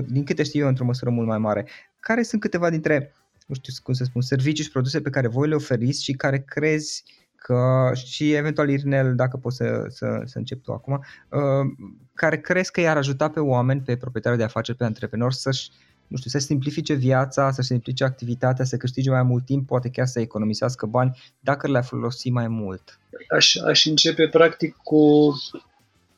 din 0.06 0.24
câte 0.24 0.42
știu 0.42 0.60
eu, 0.60 0.68
într-o 0.68 0.84
măsură 0.84 1.10
mult 1.10 1.26
mai 1.26 1.38
mare. 1.38 1.66
Care 2.00 2.22
sunt 2.22 2.40
câteva 2.40 2.70
dintre, 2.70 3.12
nu 3.46 3.54
știu 3.54 3.72
cum 3.82 3.94
să 3.94 4.04
spun, 4.04 4.22
servicii 4.22 4.64
și 4.64 4.70
produse 4.70 5.00
pe 5.00 5.10
care 5.10 5.28
voi 5.28 5.48
le 5.48 5.54
oferiți 5.54 6.02
și 6.02 6.12
care 6.12 6.38
crezi 6.38 7.04
că 7.46 7.90
și 7.94 8.32
eventual 8.32 8.68
Irnel, 8.68 9.14
dacă 9.14 9.36
poți 9.36 9.56
să, 9.56 9.84
să, 9.88 10.22
să 10.24 10.38
încep 10.38 10.62
tu 10.62 10.72
acum, 10.72 11.04
uh, 11.28 11.72
care 12.14 12.40
crezi 12.40 12.70
că 12.70 12.80
i-ar 12.80 12.96
ajuta 12.96 13.28
pe 13.30 13.40
oameni, 13.40 13.80
pe 13.80 13.96
proprietari 13.96 14.36
de 14.36 14.42
afaceri, 14.42 14.76
pe 14.76 14.84
antreprenori 14.84 15.34
să-și 15.34 15.70
nu 16.06 16.16
știu, 16.16 16.30
să 16.30 16.38
simplifice 16.38 16.94
viața, 16.94 17.50
să 17.50 17.62
simplifice 17.62 18.04
activitatea, 18.04 18.64
să 18.64 18.76
câștige 18.76 19.10
mai 19.10 19.22
mult 19.22 19.44
timp, 19.44 19.66
poate 19.66 19.88
chiar 19.88 20.06
să 20.06 20.20
economisească 20.20 20.86
bani, 20.86 21.18
dacă 21.40 21.70
le-a 21.70 21.82
folosi 21.82 22.30
mai 22.30 22.48
mult? 22.48 22.98
Aș, 23.28 23.54
aș 23.56 23.84
începe 23.84 24.28
practic 24.28 24.76
cu, 24.82 25.32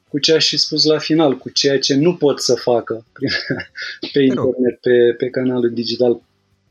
cu 0.08 0.18
ce 0.18 0.34
aș 0.34 0.44
și 0.44 0.56
spus 0.56 0.84
la 0.84 0.98
final, 0.98 1.36
cu 1.36 1.50
ceea 1.50 1.78
ce 1.78 1.94
nu 1.94 2.16
pot 2.16 2.40
să 2.40 2.54
facă 2.54 3.04
prin, 3.12 3.30
pe 4.12 4.20
internet, 4.22 4.80
pe, 4.80 5.14
pe 5.18 5.30
canalul 5.30 5.72
digital. 5.74 6.20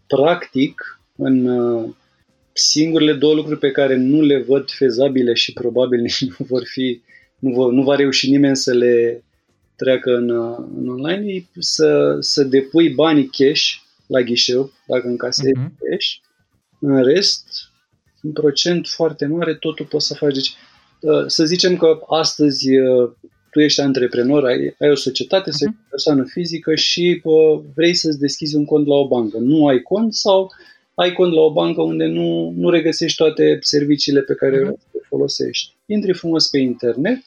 Practic, 0.07 0.99
în 1.15 1.45
uh, 1.45 1.89
singurele 2.57 3.13
două 3.13 3.33
lucruri 3.33 3.59
pe 3.59 3.71
care 3.71 3.95
nu 3.95 4.21
le 4.21 4.41
văd 4.41 4.69
fezabile 4.69 5.33
și 5.33 5.53
probabil 5.53 5.99
nici 5.99 6.21
nu 6.37 6.45
vor 6.47 6.63
fi, 6.65 7.01
nu, 7.39 7.51
vor, 7.53 7.71
nu 7.71 7.83
va 7.83 7.95
reuși 7.95 8.29
nimeni 8.29 8.55
să 8.55 8.73
le 8.73 9.23
treacă 9.75 10.15
în, 10.15 10.29
în 10.77 10.87
online, 10.87 11.33
e 11.33 11.43
să, 11.59 12.17
să 12.19 12.43
depui 12.43 12.89
banii 12.89 13.29
cash 13.37 13.73
la 14.07 14.21
ghișeu, 14.21 14.71
dacă 14.87 15.07
încasezi 15.07 15.59
uh-huh. 15.59 15.89
cash. 15.89 16.07
În 16.79 17.03
rest, 17.03 17.47
un 18.21 18.31
procent 18.31 18.87
foarte 18.87 19.25
mare, 19.25 19.55
totul 19.55 19.85
poți 19.85 20.07
să 20.07 20.13
faci. 20.13 20.33
Deci, 20.33 20.53
uh, 20.99 21.25
să 21.27 21.45
zicem 21.45 21.77
că 21.77 21.99
astăzi 22.07 22.77
uh, 22.77 23.11
tu 23.51 23.59
ești 23.59 23.81
antreprenor, 23.81 24.45
ai, 24.45 24.75
ai 24.79 24.89
o 24.89 24.95
societate, 24.95 25.49
uh-huh. 25.49 25.67
o 25.67 25.85
persoană 25.89 26.23
fizică 26.23 26.75
și 26.75 27.21
uh, 27.23 27.59
vrei 27.75 27.93
să-ți 27.93 28.19
deschizi 28.19 28.55
un 28.55 28.65
cont 28.65 28.87
la 28.87 28.95
o 28.95 29.07
bancă. 29.07 29.37
Nu 29.37 29.67
ai 29.67 29.81
cont 29.81 30.13
sau 30.13 30.51
ai 30.95 31.13
cont 31.13 31.34
la 31.34 31.41
o 31.41 31.51
bancă 31.51 31.81
unde 31.81 32.05
nu, 32.05 32.53
nu 32.55 32.69
regăsești 32.69 33.17
toate 33.17 33.58
serviciile 33.62 34.21
pe 34.21 34.34
care 34.34 34.62
uh-huh. 34.62 34.91
le 34.91 34.99
folosești. 35.08 35.73
Intri 35.86 36.13
frumos 36.13 36.47
pe 36.47 36.58
internet, 36.58 37.21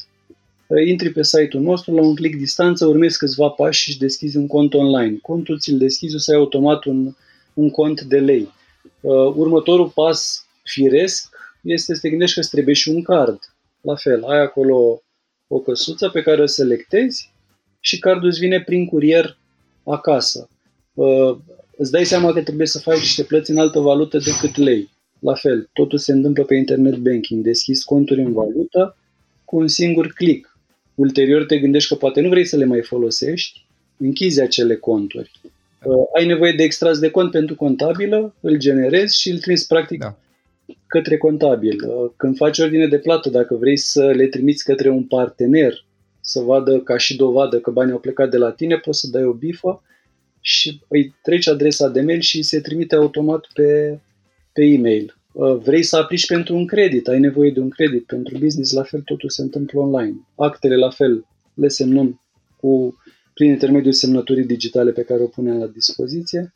intri 0.87 1.11
pe 1.11 1.23
site-ul 1.23 1.63
nostru, 1.63 1.95
la 1.95 2.03
un 2.03 2.15
click 2.15 2.39
distanță 2.39 2.87
urmezi 2.87 3.19
câțiva 3.19 3.49
pași 3.49 3.83
și 3.83 3.89
își 3.89 3.99
deschizi 3.99 4.37
un 4.37 4.47
cont 4.47 4.75
online. 4.75 5.19
Contul 5.23 5.59
ți-l 5.59 5.79
deschizi, 5.79 6.15
o 6.15 6.19
să 6.19 6.31
ai 6.31 6.39
automat 6.39 6.85
un, 6.85 7.15
un 7.55 7.71
cont 7.71 8.01
de 8.01 8.19
lei. 8.19 8.49
Uh, 9.01 9.35
următorul 9.35 9.89
pas 9.89 10.47
firesc 10.63 11.37
este 11.63 11.95
să 11.95 12.01
te 12.01 12.09
gândești 12.09 12.35
că 12.35 12.41
îți 12.41 12.51
trebuie 12.51 12.75
și 12.75 12.89
un 12.89 13.03
card. 13.03 13.39
La 13.81 13.95
fel, 13.95 14.25
ai 14.25 14.41
acolo 14.41 15.03
o 15.47 15.59
căsuță 15.59 16.09
pe 16.09 16.23
care 16.23 16.43
o 16.43 16.47
selectezi 16.47 17.33
și 17.81 17.99
cardul 17.99 18.29
îți 18.29 18.39
vine 18.39 18.61
prin 18.61 18.87
curier 18.87 19.39
acasă. 19.85 20.49
Uh, 21.79 21.85
îți 21.85 21.91
dai 21.91 22.05
seama 22.05 22.33
că 22.33 22.43
trebuie 22.43 22.67
să 22.67 22.79
faci 22.79 22.99
niște 22.99 23.23
plăți 23.23 23.51
în 23.51 23.59
altă 23.59 23.79
valută 23.79 24.19
decât 24.19 24.57
lei. 24.57 24.91
La 25.19 25.35
fel, 25.35 25.69
totul 25.73 25.99
se 25.99 26.13
întâmplă 26.13 26.45
pe 26.45 26.55
internet 26.55 26.97
banking. 26.97 27.45
Deschizi 27.45 27.85
conturi 27.85 28.21
în 28.21 28.33
valută 28.33 28.97
cu 29.45 29.57
un 29.57 29.69
singur 29.69 30.13
click 30.13 30.59
ulterior 30.99 31.45
te 31.45 31.59
gândești 31.59 31.89
că 31.89 31.95
poate 31.95 32.21
nu 32.21 32.29
vrei 32.29 32.45
să 32.45 32.57
le 32.57 32.65
mai 32.65 32.83
folosești, 32.83 33.67
închizi 33.97 34.41
acele 34.41 34.77
conturi. 34.77 35.31
Uh, 35.85 35.95
ai 36.17 36.27
nevoie 36.27 36.53
de 36.53 36.63
extras 36.63 36.99
de 36.99 37.11
cont 37.11 37.31
pentru 37.31 37.55
contabilă, 37.55 38.35
îl 38.41 38.57
generezi 38.57 39.21
și 39.21 39.31
îl 39.31 39.39
trimiți 39.39 39.67
practic 39.67 39.99
da. 39.99 40.19
către 40.87 41.17
contabil. 41.17 41.85
Uh, 41.87 42.11
când 42.17 42.37
faci 42.37 42.59
ordine 42.59 42.87
de 42.87 42.99
plată, 42.99 43.31
dacă 43.31 43.55
vrei 43.55 43.77
să 43.77 44.07
le 44.07 44.27
trimiți 44.27 44.65
către 44.65 44.91
un 44.91 45.05
partener, 45.05 45.85
să 46.21 46.41
vadă 46.41 46.79
ca 46.79 46.97
și 46.97 47.17
dovadă 47.17 47.61
că 47.61 47.71
banii 47.71 47.93
au 47.93 47.99
plecat 47.99 48.31
de 48.31 48.37
la 48.37 48.51
tine, 48.51 48.77
poți 48.77 49.01
să 49.01 49.09
dai 49.11 49.25
o 49.25 49.33
bifă 49.33 49.83
și 50.49 50.81
îi 50.89 51.15
treci 51.23 51.49
adresa 51.49 51.89
de 51.89 52.01
mail 52.01 52.21
și 52.21 52.43
se 52.43 52.61
trimite 52.61 52.95
automat 52.95 53.47
pe, 53.55 54.01
pe 54.53 54.65
e-mail. 54.65 55.17
Uh, 55.33 55.57
vrei 55.57 55.83
să 55.83 55.97
aplici 55.97 56.27
pentru 56.27 56.57
un 56.57 56.67
credit, 56.67 57.09
ai 57.09 57.21
nevoie 57.21 57.51
de 57.51 57.61
un 57.61 57.69
credit 57.69 58.07
pentru 58.07 58.39
business, 58.39 58.73
la 58.73 58.83
fel 58.83 59.01
totul 59.01 59.29
se 59.29 59.43
întâmplă 59.43 59.81
online. 59.81 60.29
Actele 60.37 60.77
la 60.77 60.91
fel 60.91 61.27
le 61.55 61.69
semnăm 61.69 62.21
cu, 62.61 62.97
prin 63.35 63.49
intermediul 63.51 63.93
semnăturii 63.93 64.45
digitale 64.45 64.93
pe 64.93 65.03
care 65.03 65.23
o 65.23 65.27
punem 65.27 65.59
la 65.59 65.67
dispoziție. 65.67 66.53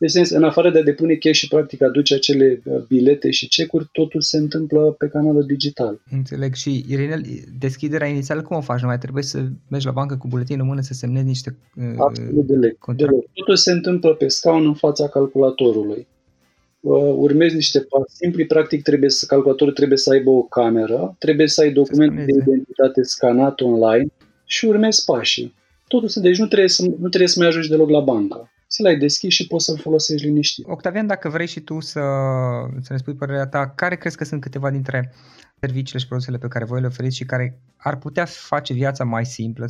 Deci, 0.00 0.10
sens, 0.10 0.30
în 0.30 0.44
afară 0.44 0.70
de 0.70 0.78
a 0.78 0.82
depune 0.82 1.14
cash 1.14 1.38
și 1.38 1.48
practic 1.48 1.82
aduce 1.82 2.14
acele 2.14 2.62
uh, 2.64 2.82
bilete 2.88 3.30
și 3.30 3.48
cecuri, 3.48 3.88
totul 3.92 4.20
se 4.20 4.36
întâmplă 4.36 4.94
pe 4.98 5.08
canalul 5.08 5.44
digital. 5.46 6.00
Înțeleg. 6.10 6.54
Și, 6.54 6.84
Irinel, 6.88 7.22
deschiderea 7.58 8.06
inițială 8.06 8.42
cum 8.42 8.56
o 8.56 8.60
faci? 8.60 8.80
Nu 8.80 8.86
mai 8.86 8.98
trebuie 8.98 9.22
să 9.22 9.38
mergi 9.68 9.86
la 9.86 9.92
bancă 9.92 10.16
cu 10.16 10.28
buletinul 10.28 10.60
în 10.60 10.66
mână 10.66 10.80
să 10.80 10.92
semnezi 10.92 11.26
niște 11.26 11.56
uh, 11.76 11.84
Absolut 11.98 12.46
deloc. 12.46 12.94
Totul 13.32 13.56
se 13.56 13.72
întâmplă 13.72 14.14
pe 14.14 14.28
scaun 14.28 14.66
în 14.66 14.74
fața 14.74 15.08
calculatorului 15.08 16.06
uh, 16.80 17.14
urmezi 17.16 17.54
niște 17.54 17.80
pași 17.80 18.14
simpli, 18.14 18.46
practic 18.46 18.82
trebuie 18.82 19.10
să, 19.10 19.26
calculatorul 19.26 19.72
trebuie 19.72 19.98
să 19.98 20.10
aibă 20.10 20.30
o 20.30 20.42
cameră, 20.42 21.14
trebuie 21.18 21.46
să 21.46 21.60
ai 21.60 21.72
documentul 21.72 22.24
de 22.24 22.32
identitate 22.42 23.02
scanat 23.02 23.60
online 23.60 24.06
și 24.44 24.64
urmezi 24.64 25.04
pașii. 25.04 25.54
Totul 25.88 26.08
se, 26.08 26.20
deci 26.20 26.38
nu 26.38 26.46
trebuie 26.46 26.68
să, 26.68 26.82
nu 26.82 27.08
trebuie 27.08 27.28
să 27.28 27.38
mai 27.38 27.48
ajungi 27.48 27.68
deloc 27.68 27.90
la 27.90 28.00
bancă. 28.00 28.50
Ți 28.70 28.82
l-ai 28.82 28.98
deschis 28.98 29.34
și 29.34 29.46
poți 29.46 29.64
să-l 29.64 29.78
folosești 29.78 30.26
liniștit. 30.26 30.66
Octavian, 30.68 31.06
dacă 31.06 31.28
vrei 31.28 31.46
și 31.46 31.60
tu 31.60 31.80
să, 31.80 32.00
să 32.80 32.92
ne 32.92 32.96
spui 32.96 33.14
părerea 33.14 33.46
ta, 33.46 33.72
care 33.74 33.96
crezi 33.96 34.16
că 34.16 34.24
sunt 34.24 34.40
câteva 34.40 34.70
dintre 34.70 35.12
serviciile 35.60 36.00
și 36.00 36.06
produsele 36.06 36.38
pe 36.38 36.48
care 36.48 36.64
voi 36.64 36.80
le 36.80 36.86
oferiți 36.86 37.16
și 37.16 37.24
care 37.24 37.58
ar 37.76 37.96
putea 37.96 38.24
face 38.24 38.72
viața 38.72 39.04
mai 39.04 39.26
simplă 39.26 39.66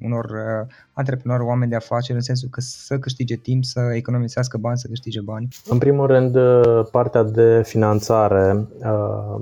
unor 0.00 0.24
uh, 0.24 0.74
antreprenori, 0.92 1.42
oameni 1.42 1.70
de 1.70 1.76
afaceri, 1.76 2.18
în 2.18 2.24
sensul 2.24 2.48
că 2.48 2.60
să 2.60 2.98
câștige 2.98 3.36
timp, 3.36 3.64
să 3.64 3.80
economisească 3.94 4.58
bani, 4.58 4.78
să 4.78 4.86
câștige 4.88 5.20
bani? 5.20 5.48
În 5.66 5.78
primul 5.78 6.06
rând, 6.06 6.36
uh, 6.36 6.86
partea 6.90 7.22
de 7.22 7.62
finanțare 7.64 8.66
uh, 8.78 9.40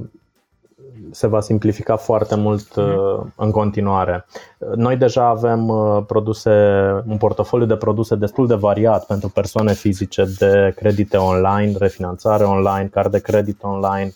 se 1.11 1.26
va 1.26 1.40
simplifica 1.40 1.96
foarte 1.96 2.37
mult 2.37 2.76
mhm. 2.76 3.33
în 3.37 3.50
continuare. 3.50 4.26
Noi 4.74 4.96
deja 4.96 5.28
avem 5.28 5.72
produse, 6.07 6.50
un 7.07 7.16
portofoliu 7.16 7.66
de 7.66 7.76
produse 7.76 8.14
destul 8.14 8.46
de 8.46 8.54
variat 8.54 9.07
pentru 9.07 9.28
persoane 9.28 9.72
fizice 9.72 10.24
de 10.38 10.72
credite 10.76 11.16
online, 11.16 11.72
refinanțare 11.78 12.44
online, 12.44 12.88
card 12.92 13.11
de 13.11 13.20
credit 13.20 13.62
online, 13.62 14.12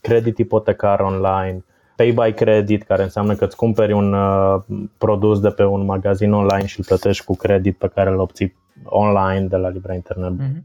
credit 0.00 0.38
ipotecar 0.38 1.00
online, 1.00 1.64
pay 1.96 2.10
by 2.10 2.32
credit, 2.32 2.82
care 2.82 3.02
înseamnă 3.02 3.34
că 3.34 3.44
îți 3.44 3.56
cumperi 3.56 3.92
un 3.92 4.12
uh, 4.12 4.60
produs 4.98 5.40
de 5.40 5.48
pe 5.48 5.64
un 5.64 5.84
magazin 5.84 6.32
online 6.32 6.66
și 6.66 6.78
îl 6.78 6.84
plătești 6.84 7.24
cu 7.24 7.36
credit 7.36 7.76
pe 7.76 7.90
care 7.94 8.10
îl 8.10 8.18
obții 8.18 8.54
online 8.84 9.46
de 9.46 9.56
la 9.56 9.68
Libra 9.68 9.94
Internet. 9.94 10.32
Mm-hmm. 10.32 10.62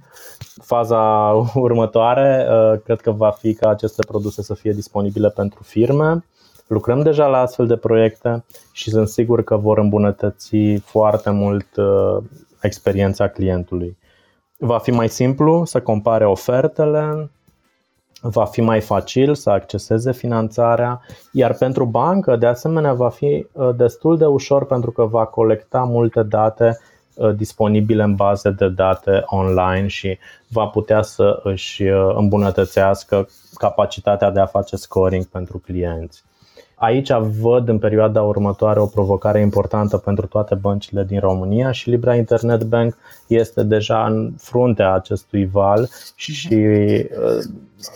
Faza 0.62 1.32
următoare 1.54 2.48
uh, 2.50 2.80
cred 2.84 3.02
că 3.02 3.12
va 3.12 3.30
fi 3.30 3.54
ca 3.54 3.70
aceste 3.70 4.06
produse 4.08 4.42
să 4.42 4.54
fie 4.54 4.72
disponibile 4.72 5.30
pentru 5.30 5.64
firme. 5.64 6.26
Lucrăm 6.68 7.02
deja 7.02 7.28
la 7.28 7.38
astfel 7.38 7.68
de 7.68 7.76
proiecte 7.76 8.46
și 8.72 8.90
sunt 8.90 9.08
sigur 9.08 9.44
că 9.44 9.58
vor 9.58 9.78
îmbunătăți 9.78 10.76
foarte 10.76 11.30
mult 11.30 11.76
uh, 11.76 12.24
experiența 12.62 13.28
clientului. 13.28 13.98
Va 14.58 14.78
fi 14.78 14.92
mai 14.92 15.10
simplu 15.10 15.66
să 15.66 15.82
compare 15.82 16.26
ofertele, 16.26 17.30
va 18.22 18.46
fi 18.46 18.62
mai 18.62 18.82
facil 18.82 19.36
să 19.36 19.50
acceseze 19.50 20.12
finanțarea, 20.12 21.02
iar 21.32 21.54
pentru 21.54 21.86
bancă, 21.86 22.36
de 22.36 22.46
asemenea, 22.46 22.94
va 22.94 23.10
fi 23.10 23.48
uh, 23.52 23.70
destul 23.76 24.18
de 24.18 24.26
ușor 24.26 24.66
pentru 24.66 24.92
că 24.92 25.06
va 25.06 25.26
colecta 25.26 25.80
multe 25.80 26.24
date 26.24 26.78
uh, 26.80 26.95
disponibile 27.36 28.04
în 28.04 28.16
baze 28.16 28.50
de 28.50 28.70
date 28.70 29.24
online 29.26 29.88
și 29.88 30.18
va 30.48 30.66
putea 30.66 31.02
să 31.02 31.40
își 31.44 31.84
uh, 31.84 32.14
îmbunătățească 32.16 33.28
capacitatea 33.54 34.32
de 34.32 34.40
a 34.40 34.46
face 34.46 34.76
scoring 34.76 35.26
pentru 35.26 35.58
clienți. 35.58 36.24
Aici 36.76 37.12
văd 37.42 37.68
în 37.68 37.80
perioada 37.80 38.22
următoare 38.22 38.80
o 38.80 38.86
provocare 38.86 39.40
importantă 39.40 39.98
pentru 39.98 40.26
toate 40.26 40.56
băncile 40.56 41.04
din 41.04 41.20
România 41.20 41.72
și 41.72 41.90
Libra 41.90 42.16
Internet 42.16 42.64
Bank 42.64 42.98
este 43.28 43.64
deja 43.64 44.06
în 44.06 44.34
fruntea 44.38 44.94
acestui 44.94 45.46
val 45.46 45.90
și 46.16 46.56
uh, 46.56 47.38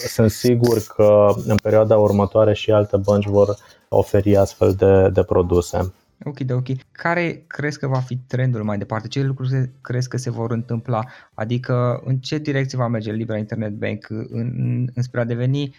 sunt 0.08 0.32
sigur 0.32 0.78
că 0.96 1.28
în 1.46 1.56
perioada 1.56 1.98
următoare 1.98 2.54
și 2.54 2.72
alte 2.72 2.98
bănci 2.98 3.28
vor 3.28 3.56
oferi 3.90 4.38
astfel 4.38 4.74
de, 4.74 5.10
de 5.10 5.24
produse. 5.24 5.94
Ok, 6.26 6.40
de 6.40 6.54
ok. 6.54 6.68
Care 6.92 7.44
crezi 7.48 7.80
că 7.80 7.88
va 7.88 8.00
fi 8.00 8.18
trendul 8.18 8.64
mai 8.64 8.78
departe? 8.78 9.08
Ce 9.08 9.24
lucruri 9.24 9.72
crezi 9.82 10.10
că 10.10 10.18
se 10.18 10.30
vor 10.30 10.52
întâmpla? 10.52 11.06
Adică 11.34 12.02
în 12.04 12.18
ce 12.18 12.38
direcție 12.38 12.78
va 12.78 12.88
merge 12.88 13.12
Libra 13.12 13.38
Internet 13.38 13.72
Bank 13.72 14.10
în, 14.10 14.90
înspre 14.94 15.20
a 15.20 15.24
deveni 15.24 15.76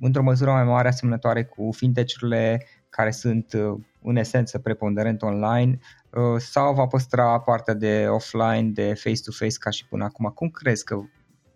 într-o 0.00 0.22
măsură 0.22 0.50
mai 0.50 0.64
mare 0.64 0.88
asemănătoare 0.88 1.44
cu 1.44 1.70
fintech-urile 1.72 2.66
care 2.88 3.10
sunt 3.10 3.52
uh, 3.52 3.80
în 4.02 4.16
esență 4.16 4.58
preponderent 4.58 5.22
online 5.22 5.78
uh, 6.10 6.38
sau 6.38 6.74
va 6.74 6.86
păstra 6.86 7.40
partea 7.40 7.74
de 7.74 8.06
offline, 8.08 8.70
de 8.70 8.94
face-to-face 8.94 9.56
ca 9.58 9.70
și 9.70 9.86
până 9.86 10.04
acum? 10.04 10.32
Cum 10.34 10.48
crezi 10.48 10.84
că, 10.84 11.00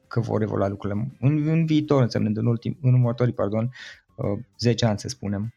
că 0.09 0.20
vor 0.20 0.42
evolua 0.42 0.68
lucrurile 0.68 1.16
în, 1.20 1.49
în 1.49 1.66
viitor, 1.66 2.03
însemnând 2.03 2.37
în, 2.37 2.46
ultim, 2.46 2.79
în 2.83 2.92
următorii 2.92 3.35
pardon, 3.35 3.70
10 4.59 4.85
uh, 4.85 4.90
ani, 4.90 4.99
să 4.99 5.09
spunem? 5.09 5.55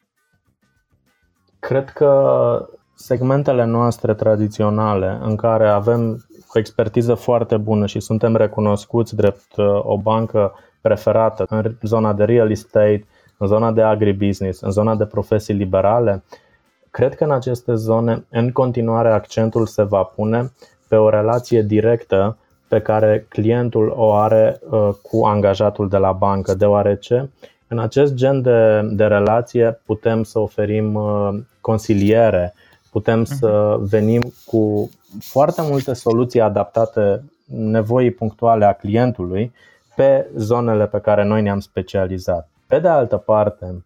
Cred 1.67 1.89
că 1.89 2.67
segmentele 2.93 3.65
noastre 3.65 4.13
tradiționale 4.13 5.19
în 5.21 5.35
care 5.35 5.67
avem 5.67 6.25
o 6.53 6.59
expertiză 6.59 7.13
foarte 7.13 7.57
bună 7.57 7.85
și 7.85 7.99
suntem 7.99 8.35
recunoscuți 8.35 9.15
drept 9.15 9.57
o 9.81 9.97
bancă 9.97 10.53
preferată 10.81 11.45
în 11.49 11.75
zona 11.81 12.13
de 12.13 12.23
real 12.23 12.51
estate, 12.51 13.05
în 13.37 13.47
zona 13.47 13.71
de 13.71 13.81
agribusiness, 13.81 14.61
în 14.61 14.71
zona 14.71 14.95
de 14.95 15.05
profesii 15.05 15.53
liberale, 15.53 16.23
cred 16.91 17.15
că 17.15 17.23
în 17.23 17.31
aceste 17.31 17.73
zone, 17.73 18.25
în 18.29 18.51
continuare, 18.51 19.09
accentul 19.09 19.65
se 19.65 19.83
va 19.83 20.03
pune 20.03 20.51
pe 20.87 20.95
o 20.95 21.09
relație 21.09 21.61
directă 21.61 22.37
pe 22.67 22.81
care 22.81 23.25
clientul 23.29 23.93
o 23.95 24.13
are 24.13 24.59
uh, 24.69 24.89
cu 25.01 25.25
angajatul 25.25 25.89
de 25.89 25.97
la 25.97 26.11
bancă, 26.11 26.53
deoarece 26.53 27.29
în 27.67 27.79
acest 27.79 28.13
gen 28.13 28.41
de, 28.41 28.81
de 28.91 29.05
relație 29.05 29.81
putem 29.85 30.23
să 30.23 30.39
oferim 30.39 30.93
uh, 30.93 31.29
consiliere, 31.61 32.53
putem 32.91 33.19
mhm. 33.19 33.33
să 33.33 33.77
venim 33.79 34.33
cu 34.45 34.89
foarte 35.19 35.61
multe 35.61 35.93
soluții 35.93 36.41
adaptate 36.41 37.23
nevoii 37.45 38.11
punctuale 38.11 38.65
a 38.65 38.73
clientului 38.73 39.53
pe 39.95 40.27
zonele 40.35 40.87
pe 40.87 40.99
care 40.99 41.23
noi 41.23 41.41
ne-am 41.41 41.59
specializat. 41.59 42.49
Pe 42.67 42.79
de 42.79 42.87
altă 42.87 43.17
parte, 43.17 43.83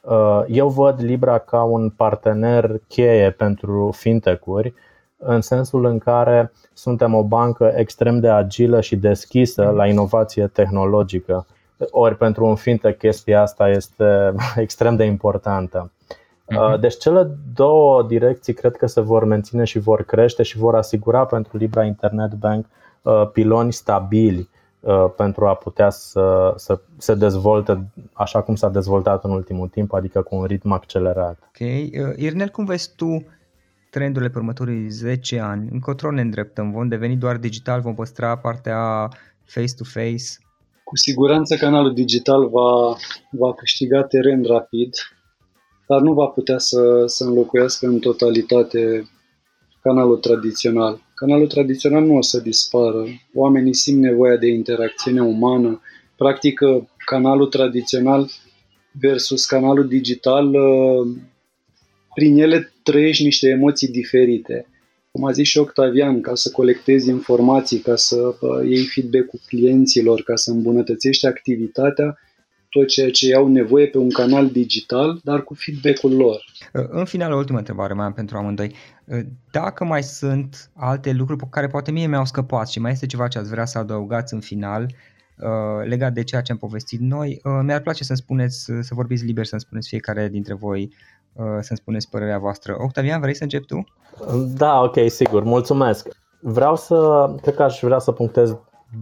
uh, 0.00 0.42
eu 0.46 0.68
văd 0.68 1.02
Libra 1.02 1.38
ca 1.38 1.62
un 1.62 1.90
partener 1.90 2.80
cheie 2.88 3.30
pentru 3.30 3.94
fintech-uri, 3.96 4.74
în 5.16 5.40
sensul 5.40 5.84
în 5.84 5.98
care 5.98 6.52
suntem 6.72 7.14
o 7.14 7.22
bancă 7.22 7.72
extrem 7.76 8.20
de 8.20 8.28
agilă 8.28 8.80
și 8.80 8.96
deschisă 8.96 9.62
la 9.62 9.86
inovație 9.86 10.46
tehnologică. 10.46 11.46
Ori 11.90 12.16
pentru 12.16 12.46
un 12.46 12.54
fintech 12.54 12.98
chestia 12.98 13.40
asta 13.40 13.68
este 13.68 14.34
extrem 14.56 14.96
de 14.96 15.04
importantă. 15.04 15.90
Mhm. 16.48 16.80
Deci 16.80 16.96
cele 16.96 17.30
două 17.54 18.02
direcții 18.02 18.54
cred 18.54 18.76
că 18.76 18.86
se 18.86 19.00
vor 19.00 19.24
menține 19.24 19.64
și 19.64 19.78
vor 19.78 20.02
crește 20.04 20.42
și 20.42 20.58
vor 20.58 20.74
asigura 20.74 21.24
pentru 21.24 21.56
Libra 21.56 21.84
Internet 21.84 22.32
Bank 22.34 22.66
uh, 23.02 23.30
piloni 23.32 23.72
stabili 23.72 24.48
uh, 24.80 25.06
pentru 25.16 25.46
a 25.46 25.54
putea 25.54 25.90
să, 25.90 26.54
să 26.56 26.80
se 26.96 27.14
dezvolte 27.14 27.86
așa 28.12 28.42
cum 28.42 28.54
s-a 28.54 28.68
dezvoltat 28.68 29.24
în 29.24 29.30
ultimul 29.30 29.68
timp, 29.68 29.92
adică 29.92 30.22
cu 30.22 30.34
un 30.34 30.44
ritm 30.44 30.70
accelerat. 30.70 31.38
Ok. 31.40 31.60
Uh, 31.60 32.16
Irnel, 32.16 32.48
cum 32.48 32.64
vezi 32.64 32.90
tu 32.96 33.24
trendurile 33.90 34.30
pe 34.30 34.38
următorii 34.38 34.88
10 34.88 35.38
ani? 35.40 35.68
Încotro 35.72 36.10
ne 36.10 36.20
îndreptăm? 36.20 36.70
Vom 36.70 36.88
deveni 36.88 37.16
doar 37.16 37.36
digital? 37.36 37.80
Vom 37.80 37.94
păstra 37.94 38.36
partea 38.36 39.08
face-to-face? 39.44 40.24
Cu 40.92 40.98
siguranță 40.98 41.56
canalul 41.56 41.94
digital 41.94 42.48
va, 42.48 42.96
va 43.30 43.54
câștiga 43.54 44.02
teren 44.02 44.42
rapid 44.42 44.94
dar 45.88 46.00
nu 46.00 46.12
va 46.12 46.26
putea 46.26 46.58
să, 46.58 47.04
să 47.06 47.24
înlocuiască 47.24 47.86
în 47.86 47.98
totalitate 47.98 49.10
canalul 49.82 50.16
tradițional. 50.16 51.00
Canalul 51.14 51.46
tradițional 51.46 52.04
nu 52.04 52.16
o 52.16 52.22
să 52.22 52.40
dispară. 52.40 53.04
Oamenii 53.34 53.74
simt 53.74 54.00
nevoia 54.00 54.36
de 54.36 54.46
interacțiune 54.46 55.22
umană. 55.22 55.80
Practic, 56.16 56.60
canalul 57.06 57.46
tradițional 57.46 58.30
versus 59.00 59.44
canalul 59.46 59.88
digital, 59.88 60.50
prin 62.14 62.40
ele 62.40 62.72
trăiești 62.82 63.24
niște 63.24 63.48
emoții 63.48 63.88
diferite. 63.88 64.66
Cum 65.12 65.24
a 65.24 65.30
zis 65.32 65.48
și 65.48 65.58
Octavian, 65.58 66.20
ca 66.20 66.34
să 66.34 66.50
colectezi 66.50 67.08
informații, 67.08 67.78
ca 67.78 67.96
să 67.96 68.34
iei 68.64 68.84
feedback-ul 68.84 69.40
clienților, 69.46 70.22
ca 70.22 70.36
să 70.36 70.50
îmbunătățești 70.50 71.26
activitatea, 71.26 72.18
tot 72.68 72.86
ceea 72.86 73.10
ce 73.10 73.26
iau 73.26 73.48
nevoie 73.48 73.86
pe 73.86 73.98
un 73.98 74.10
canal 74.10 74.50
digital, 74.50 75.20
dar 75.24 75.42
cu 75.42 75.54
feedback-ul 75.54 76.16
lor. 76.16 76.44
În 76.72 77.04
final, 77.04 77.32
o 77.32 77.36
ultimă 77.36 77.58
întrebare 77.58 77.94
mai 77.94 78.06
am 78.06 78.12
pentru 78.12 78.36
amândoi. 78.36 78.74
Dacă 79.50 79.84
mai 79.84 80.02
sunt 80.02 80.70
alte 80.74 81.12
lucruri 81.12 81.40
pe 81.40 81.46
care 81.50 81.66
poate 81.66 81.90
mie 81.90 82.06
mi-au 82.06 82.24
scăpat 82.24 82.68
și 82.68 82.80
mai 82.80 82.92
este 82.92 83.06
ceva 83.06 83.28
ce 83.28 83.38
ați 83.38 83.50
vrea 83.50 83.64
să 83.64 83.78
adăugați 83.78 84.34
în 84.34 84.40
final, 84.40 84.94
uh, 85.38 85.86
legat 85.88 86.12
de 86.12 86.24
ceea 86.24 86.40
ce 86.42 86.52
am 86.52 86.58
povestit 86.58 87.00
noi, 87.00 87.40
uh, 87.44 87.60
mi-ar 87.62 87.80
place 87.80 88.04
să-mi 88.04 88.18
spuneți, 88.18 88.64
să 88.80 88.94
vorbiți 88.94 89.24
liber, 89.24 89.44
să-mi 89.44 89.60
spuneți 89.60 89.88
fiecare 89.88 90.28
dintre 90.28 90.54
voi, 90.54 90.82
uh, 90.82 91.21
să-mi 91.36 91.78
spuneți 91.78 92.10
părerea 92.10 92.38
voastră. 92.38 92.76
Octavian, 92.78 93.20
vrei 93.20 93.34
să 93.34 93.42
începi 93.42 93.66
tu? 93.66 93.84
Da, 94.56 94.80
ok, 94.80 94.96
sigur, 95.06 95.42
mulțumesc. 95.42 96.08
Vreau 96.40 96.76
să, 96.76 97.30
cred 97.42 97.54
că 97.54 97.62
aș 97.62 97.80
vrea 97.82 97.98
să 97.98 98.12
punctez 98.12 98.56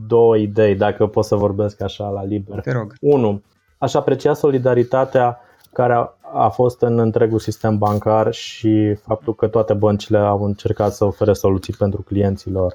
două 0.06 0.36
idei, 0.36 0.74
dacă 0.74 1.06
pot 1.06 1.24
să 1.24 1.36
vorbesc 1.36 1.80
așa 1.80 2.08
la 2.08 2.24
liber. 2.24 2.60
Te 2.60 2.72
rog. 2.72 2.94
Unu, 3.00 3.42
Aș 3.80 3.94
aprecia 3.94 4.34
solidaritatea 4.34 5.40
care 5.72 5.92
a, 5.92 6.14
a 6.32 6.48
fost 6.48 6.82
în 6.82 6.98
întregul 6.98 7.38
sistem 7.38 7.78
bancar 7.78 8.32
și 8.32 8.94
faptul 8.94 9.34
că 9.34 9.48
toate 9.48 9.72
băncile 9.72 10.18
au 10.18 10.44
încercat 10.44 10.92
să 10.92 11.04
ofere 11.04 11.32
soluții 11.32 11.74
pentru 11.78 12.02
clienților. 12.02 12.72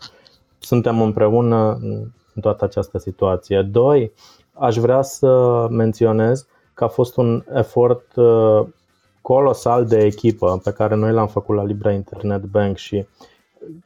Suntem 0.59 1.01
împreună 1.01 1.77
în 2.33 2.41
toată 2.41 2.65
această 2.65 2.97
situație. 2.97 3.61
Doi, 3.61 4.11
aș 4.53 4.75
vrea 4.77 5.01
să 5.01 5.67
menționez 5.69 6.47
că 6.73 6.83
a 6.83 6.87
fost 6.87 7.17
un 7.17 7.43
efort 7.53 8.15
uh, 8.15 8.65
colosal 9.25 9.85
de 9.85 10.03
echipă 10.03 10.61
pe 10.63 10.71
care 10.71 10.95
noi 10.95 11.11
l-am 11.11 11.27
făcut 11.27 11.55
la 11.55 11.63
Libra 11.63 11.91
Internet 11.91 12.43
Bank 12.43 12.77
și 12.77 13.05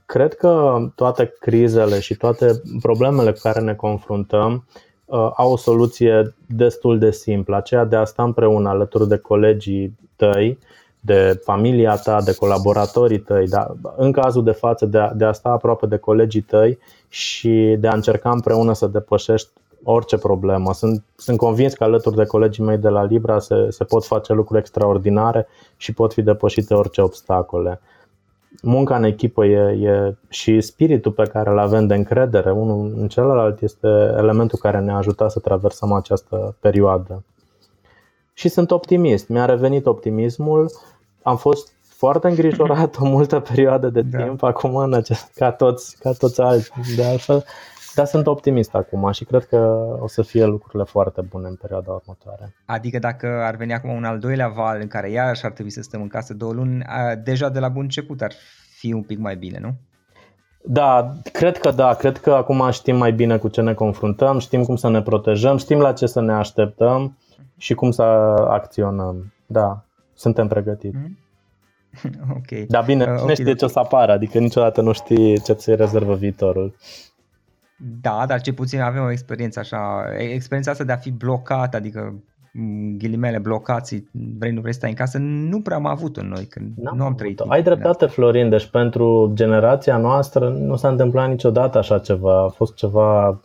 cred 0.05 0.33
că 0.33 0.77
toate 0.95 1.33
crizele 1.39 1.99
și 1.99 2.15
toate 2.15 2.61
problemele 2.81 3.31
cu 3.31 3.39
care 3.41 3.59
ne 3.59 3.73
confruntăm 3.73 4.63
Uh, 5.09 5.31
au 5.35 5.51
o 5.51 5.57
soluție 5.57 6.35
destul 6.45 6.99
de 6.99 7.11
simplă, 7.11 7.55
aceea 7.55 7.85
de 7.85 7.95
a 7.95 8.03
sta 8.03 8.23
împreună 8.23 8.69
alături 8.69 9.07
de 9.07 9.17
colegii 9.17 9.97
tăi, 10.15 10.57
de 10.99 11.39
familia 11.43 11.95
ta, 11.95 12.21
de 12.21 12.35
colaboratorii 12.35 13.19
tăi, 13.19 13.47
dar 13.47 13.75
în 13.97 14.11
cazul 14.11 14.43
de 14.43 14.51
față 14.51 14.85
de 14.85 14.97
a, 14.97 15.13
de 15.13 15.25
a 15.25 15.31
sta 15.31 15.49
aproape 15.49 15.85
de 15.85 15.97
colegii 15.97 16.41
tăi 16.41 16.77
și 17.07 17.75
de 17.79 17.87
a 17.87 17.95
încerca 17.95 18.31
împreună 18.31 18.73
să 18.73 18.87
depășești 18.87 19.49
orice 19.83 20.17
problemă. 20.17 20.73
Sunt, 20.73 21.03
sunt 21.15 21.37
convins 21.37 21.73
că 21.73 21.83
alături 21.83 22.15
de 22.15 22.25
colegii 22.25 22.63
mei 22.63 22.77
de 22.77 22.89
la 22.89 23.03
Libra 23.03 23.39
se, 23.39 23.69
se 23.69 23.83
pot 23.83 24.05
face 24.05 24.33
lucruri 24.33 24.59
extraordinare 24.59 25.47
și 25.77 25.93
pot 25.93 26.13
fi 26.13 26.21
depășite 26.21 26.73
orice 26.73 27.01
obstacole 27.01 27.79
munca 28.61 28.95
în 28.95 29.03
echipă 29.03 29.45
e, 29.45 29.87
e 29.87 30.15
și 30.29 30.61
spiritul 30.61 31.11
pe 31.11 31.23
care 31.23 31.49
îl 31.49 31.59
avem 31.59 31.87
de 31.87 31.95
încredere 31.95 32.51
unul 32.51 32.93
în 32.97 33.07
celălalt 33.07 33.61
este 33.61 33.87
elementul 34.17 34.59
care 34.61 34.79
ne-a 34.79 34.95
ajutat 34.95 35.31
să 35.31 35.39
traversăm 35.39 35.91
această 35.91 36.55
perioadă. 36.59 37.23
Și 38.33 38.49
sunt 38.49 38.71
optimist, 38.71 39.27
mi-a 39.27 39.45
revenit 39.45 39.85
optimismul, 39.85 40.71
am 41.21 41.37
fost 41.37 41.73
foarte 41.81 42.27
îngrijorat 42.27 42.95
o 42.99 43.05
multă 43.05 43.39
perioadă 43.39 43.89
de 43.89 44.01
da. 44.01 44.23
timp 44.23 44.39
da. 44.39 44.47
acum 44.47 44.75
în 44.75 44.93
acest, 44.93 45.31
ca 45.35 45.51
toți, 45.51 45.97
ca 45.99 46.11
toți 46.11 46.41
alții 46.41 46.95
de 46.95 47.03
altfel, 47.03 47.45
dar 47.95 48.05
sunt 48.05 48.27
optimist 48.27 48.75
acum 48.75 49.11
și 49.11 49.25
cred 49.25 49.45
că 49.45 49.57
o 49.99 50.07
să 50.07 50.21
fie 50.21 50.45
lucrurile 50.45 50.83
foarte 50.83 51.21
bune 51.21 51.47
în 51.47 51.55
perioada 51.55 51.91
următoare. 51.91 52.55
Adică 52.65 52.99
dacă 52.99 53.27
ar 53.27 53.55
veni 53.55 53.73
acum 53.73 53.89
un 53.89 54.03
al 54.03 54.19
doilea 54.19 54.47
val 54.47 54.79
în 54.81 54.87
care 54.87 55.09
iarăși 55.09 55.45
ar 55.45 55.51
trebui 55.51 55.71
să 55.71 55.81
stăm 55.81 56.01
în 56.01 56.07
casă 56.07 56.33
două 56.33 56.53
luni, 56.53 56.85
deja 57.23 57.49
de 57.49 57.59
la 57.59 57.69
bun 57.69 57.81
început 57.81 58.21
ar 58.21 58.31
fi 58.77 58.93
un 58.93 59.03
pic 59.03 59.17
mai 59.19 59.35
bine, 59.35 59.59
nu? 59.61 59.73
Da, 60.63 61.13
cred 61.31 61.57
că 61.57 61.71
da, 61.71 61.93
cred 61.93 62.17
că 62.17 62.31
acum 62.31 62.71
știm 62.71 62.95
mai 62.95 63.11
bine 63.11 63.37
cu 63.37 63.47
ce 63.47 63.61
ne 63.61 63.73
confruntăm, 63.73 64.39
știm 64.39 64.63
cum 64.63 64.75
să 64.75 64.89
ne 64.89 65.01
protejăm, 65.01 65.57
știm 65.57 65.79
la 65.79 65.93
ce 65.93 66.05
să 66.05 66.21
ne 66.21 66.33
așteptăm 66.33 67.17
și 67.57 67.73
cum 67.73 67.91
să 67.91 68.03
acționăm. 68.49 69.33
Da, 69.45 69.85
suntem 70.13 70.47
pregătiți. 70.47 70.97
Mm-hmm. 70.97 71.27
Ok. 72.37 72.67
Dar 72.67 72.83
bine, 72.83 73.03
uh, 73.03 73.09
okay, 73.09 73.25
nu 73.25 73.33
știe 73.33 73.53
ce 73.53 73.65
o 73.65 73.67
să 73.67 73.79
apară, 73.79 74.11
adică 74.11 74.39
niciodată 74.39 74.81
nu 74.81 74.91
știi 74.91 75.41
ce 75.41 75.53
ți 75.53 75.75
rezervă 75.75 76.15
viitorul. 76.15 76.75
Da, 78.01 78.25
dar 78.27 78.41
ce 78.41 78.53
puțin 78.53 78.79
avem 78.81 79.03
o 79.03 79.11
experiență 79.11 79.59
așa, 79.59 80.05
experiența 80.17 80.71
asta 80.71 80.83
de 80.83 80.91
a 80.91 80.97
fi 80.97 81.11
blocat, 81.11 81.75
adică 81.75 82.23
ghilimele 82.97 83.37
blocați, 83.37 84.03
vrei 84.37 84.51
nu 84.51 84.61
vrei 84.61 84.73
să 84.73 84.77
stai 84.79 84.89
în 84.89 84.95
casă, 84.95 85.17
nu 85.17 85.61
prea 85.61 85.77
am 85.77 85.85
avut 85.85 86.17
în 86.17 86.27
noi, 86.27 86.45
când 86.45 86.71
N-am 86.75 86.97
nu 86.97 87.03
am 87.03 87.15
trăit. 87.15 87.39
Ai 87.39 87.63
dreptate, 87.63 88.05
Florin, 88.05 88.49
deci 88.49 88.65
pentru 88.65 89.31
generația 89.33 89.97
noastră 89.97 90.49
nu 90.49 90.75
s-a 90.75 90.89
întâmplat 90.89 91.29
niciodată 91.29 91.77
așa 91.77 91.99
ceva, 91.99 92.43
a 92.43 92.47
fost 92.47 92.75
ceva 92.75 93.39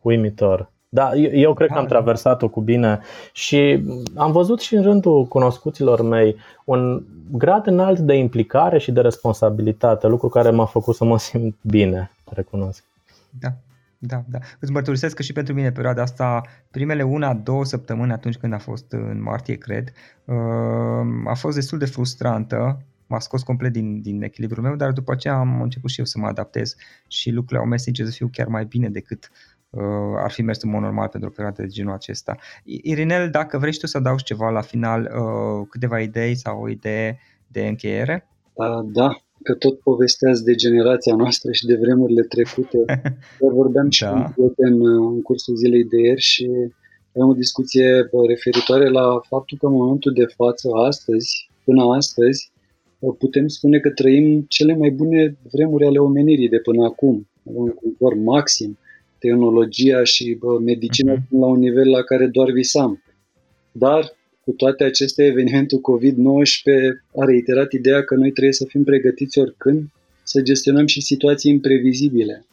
uimitor. 0.00 0.70
Da, 0.88 1.14
eu, 1.14 1.30
eu 1.32 1.54
cred 1.54 1.68
că 1.68 1.74
am 1.74 1.82
da, 1.82 1.88
da. 1.88 1.94
traversat-o 1.94 2.48
cu 2.48 2.60
bine 2.60 3.00
și 3.32 3.84
am 4.14 4.32
văzut 4.32 4.60
și 4.60 4.74
în 4.74 4.82
rândul 4.82 5.24
cunoscuților 5.24 6.02
mei 6.02 6.36
un 6.64 7.02
grad 7.30 7.66
înalt 7.66 7.98
de 7.98 8.14
implicare 8.14 8.78
și 8.78 8.92
de 8.92 9.00
responsabilitate, 9.00 10.06
lucru 10.06 10.28
care 10.28 10.50
m-a 10.50 10.64
făcut 10.64 10.94
să 10.94 11.04
mă 11.04 11.18
simt 11.18 11.54
bine, 11.62 12.10
recunosc. 12.24 12.84
Da, 13.40 13.48
da, 13.98 14.24
da. 14.28 14.38
Îți 14.60 14.72
mărturisesc 14.72 15.16
că 15.16 15.22
și 15.22 15.32
pentru 15.32 15.54
mine 15.54 15.72
perioada 15.72 16.02
asta, 16.02 16.40
primele 16.70 17.02
una, 17.02 17.34
două 17.34 17.64
săptămâni 17.64 18.12
atunci 18.12 18.36
când 18.36 18.52
a 18.52 18.58
fost 18.58 18.92
în 18.92 19.22
martie, 19.22 19.54
cred, 19.54 19.92
uh, 20.24 21.24
a 21.24 21.34
fost 21.34 21.54
destul 21.54 21.78
de 21.78 21.86
frustrantă, 21.86 22.84
m-a 23.06 23.18
scos 23.18 23.42
complet 23.42 23.72
din, 23.72 24.02
din 24.02 24.22
echilibrul 24.22 24.62
meu, 24.62 24.76
dar 24.76 24.92
după 24.92 25.12
aceea 25.12 25.34
am 25.34 25.62
început 25.62 25.90
și 25.90 25.98
eu 25.98 26.04
să 26.04 26.18
mă 26.18 26.26
adaptez 26.26 26.76
și 27.08 27.30
lucrurile 27.30 27.60
au 27.60 27.66
mers 27.66 27.82
sincer 27.82 28.06
să 28.06 28.12
fiu 28.12 28.28
chiar 28.32 28.46
mai 28.46 28.64
bine 28.64 28.88
decât 28.88 29.30
uh, 29.70 29.82
ar 30.16 30.30
fi 30.30 30.42
mers 30.42 30.62
în 30.62 30.70
mod 30.70 30.80
normal 30.80 31.08
pentru 31.08 31.28
o 31.28 31.32
perioadă 31.32 31.62
de 31.62 31.68
genul 31.68 31.92
acesta. 31.92 32.36
Irinel, 32.64 33.30
dacă 33.30 33.58
vrei 33.58 33.72
și 33.72 33.78
tu 33.78 33.86
să 33.86 33.96
adaugi 33.96 34.24
ceva 34.24 34.50
la 34.50 34.60
final, 34.60 35.02
uh, 35.02 35.66
câteva 35.70 36.00
idei 36.00 36.34
sau 36.34 36.60
o 36.60 36.68
idee 36.68 37.18
de 37.46 37.66
încheiere? 37.66 38.28
Da, 38.84 39.25
că 39.46 39.54
tot 39.54 39.78
povesteați 39.80 40.44
de 40.44 40.54
generația 40.54 41.14
noastră 41.14 41.52
și 41.52 41.66
de 41.66 41.76
vremurile 41.82 42.22
trecute. 42.22 42.78
Dar 43.40 43.52
vorbeam 43.60 43.90
și 43.90 44.02
da. 44.02 44.10
cu 44.10 44.16
un 44.16 44.28
prieten 44.34 44.80
uh, 44.80 45.12
în 45.12 45.22
cursul 45.22 45.54
zilei 45.56 45.84
de 45.84 46.00
ieri 46.00 46.20
și 46.20 46.46
aveam 47.12 47.28
o 47.30 47.40
discuție 47.44 47.88
referitoare 48.28 48.88
la 48.88 49.06
faptul 49.28 49.58
că 49.60 49.66
în 49.66 49.72
momentul 49.72 50.12
de 50.12 50.26
față, 50.38 50.68
astăzi, 50.88 51.28
până 51.64 51.82
astăzi, 51.98 52.50
putem 53.18 53.46
spune 53.48 53.78
că 53.78 53.90
trăim 53.90 54.44
cele 54.48 54.74
mai 54.76 54.90
bune 54.90 55.36
vremuri 55.52 55.86
ale 55.86 55.98
omenirii 55.98 56.48
de 56.48 56.58
până 56.58 56.84
acum. 56.84 57.28
Avem 57.48 57.62
un 57.62 57.74
confort 57.82 58.18
maxim, 58.24 58.78
tehnologia 59.18 60.04
și 60.04 60.36
bă, 60.40 60.58
medicina 60.58 61.14
uh-huh. 61.14 61.28
la 61.40 61.46
un 61.46 61.58
nivel 61.58 61.88
la 61.90 62.02
care 62.02 62.26
doar 62.26 62.50
visam. 62.50 63.02
Dar 63.72 64.16
cu 64.46 64.52
toate 64.52 64.84
acestea, 64.84 65.24
evenimentul 65.24 65.78
COVID-19 65.78 66.12
a 67.16 67.24
reiterat 67.24 67.72
ideea 67.72 68.04
că 68.04 68.14
noi 68.14 68.30
trebuie 68.30 68.52
să 68.52 68.64
fim 68.64 68.84
pregătiți 68.84 69.38
oricând 69.38 69.82
să 70.22 70.40
gestionăm 70.40 70.86
și 70.86 71.00
situații 71.00 71.52
imprevizibile, 71.52 72.46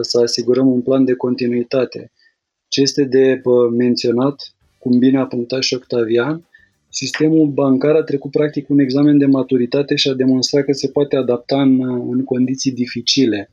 să 0.00 0.20
asigurăm 0.20 0.66
un 0.72 0.80
plan 0.80 1.04
de 1.04 1.14
continuitate. 1.14 2.10
Ce 2.68 2.80
este 2.80 3.04
de 3.04 3.40
menționat, 3.76 4.54
cum 4.78 4.98
bine 4.98 5.18
a 5.18 5.26
punctat 5.26 5.62
și 5.62 5.74
Octavian, 5.74 6.44
sistemul 6.88 7.46
bancar 7.46 7.94
a 7.94 8.02
trecut 8.02 8.30
practic 8.30 8.68
un 8.68 8.78
examen 8.78 9.18
de 9.18 9.26
maturitate 9.26 9.94
și 9.94 10.08
a 10.08 10.14
demonstrat 10.14 10.64
că 10.64 10.72
se 10.72 10.88
poate 10.88 11.16
adapta 11.16 11.62
în, 11.62 11.80
în 12.10 12.24
condiții 12.24 12.72
dificile. 12.72 13.50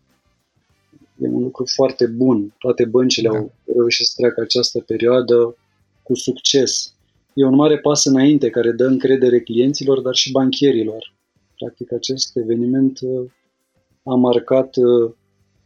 E 1.22 1.28
un 1.28 1.42
lucru 1.42 1.66
foarte 1.76 2.06
bun. 2.06 2.56
Toate 2.58 2.86
băncile 2.86 3.30
da. 3.30 3.38
au 3.38 3.52
reușit 3.76 4.06
să 4.06 4.14
treacă 4.18 4.42
această 4.42 4.80
perioadă 4.80 5.58
cu 6.04 6.16
succes. 6.16 6.95
E 7.36 7.46
un 7.46 7.56
mare 7.56 7.78
pas 7.78 8.06
înainte 8.06 8.50
care 8.50 8.72
dă 8.72 8.86
încredere 8.86 9.40
clienților, 9.40 10.02
dar 10.02 10.14
și 10.14 10.32
banchierilor. 10.32 11.14
Practic, 11.58 11.94
acest 11.94 12.38
eveniment 12.38 13.00
uh, 13.02 13.32
a 14.04 14.16
marcat 14.16 14.76
uh, 14.76 15.14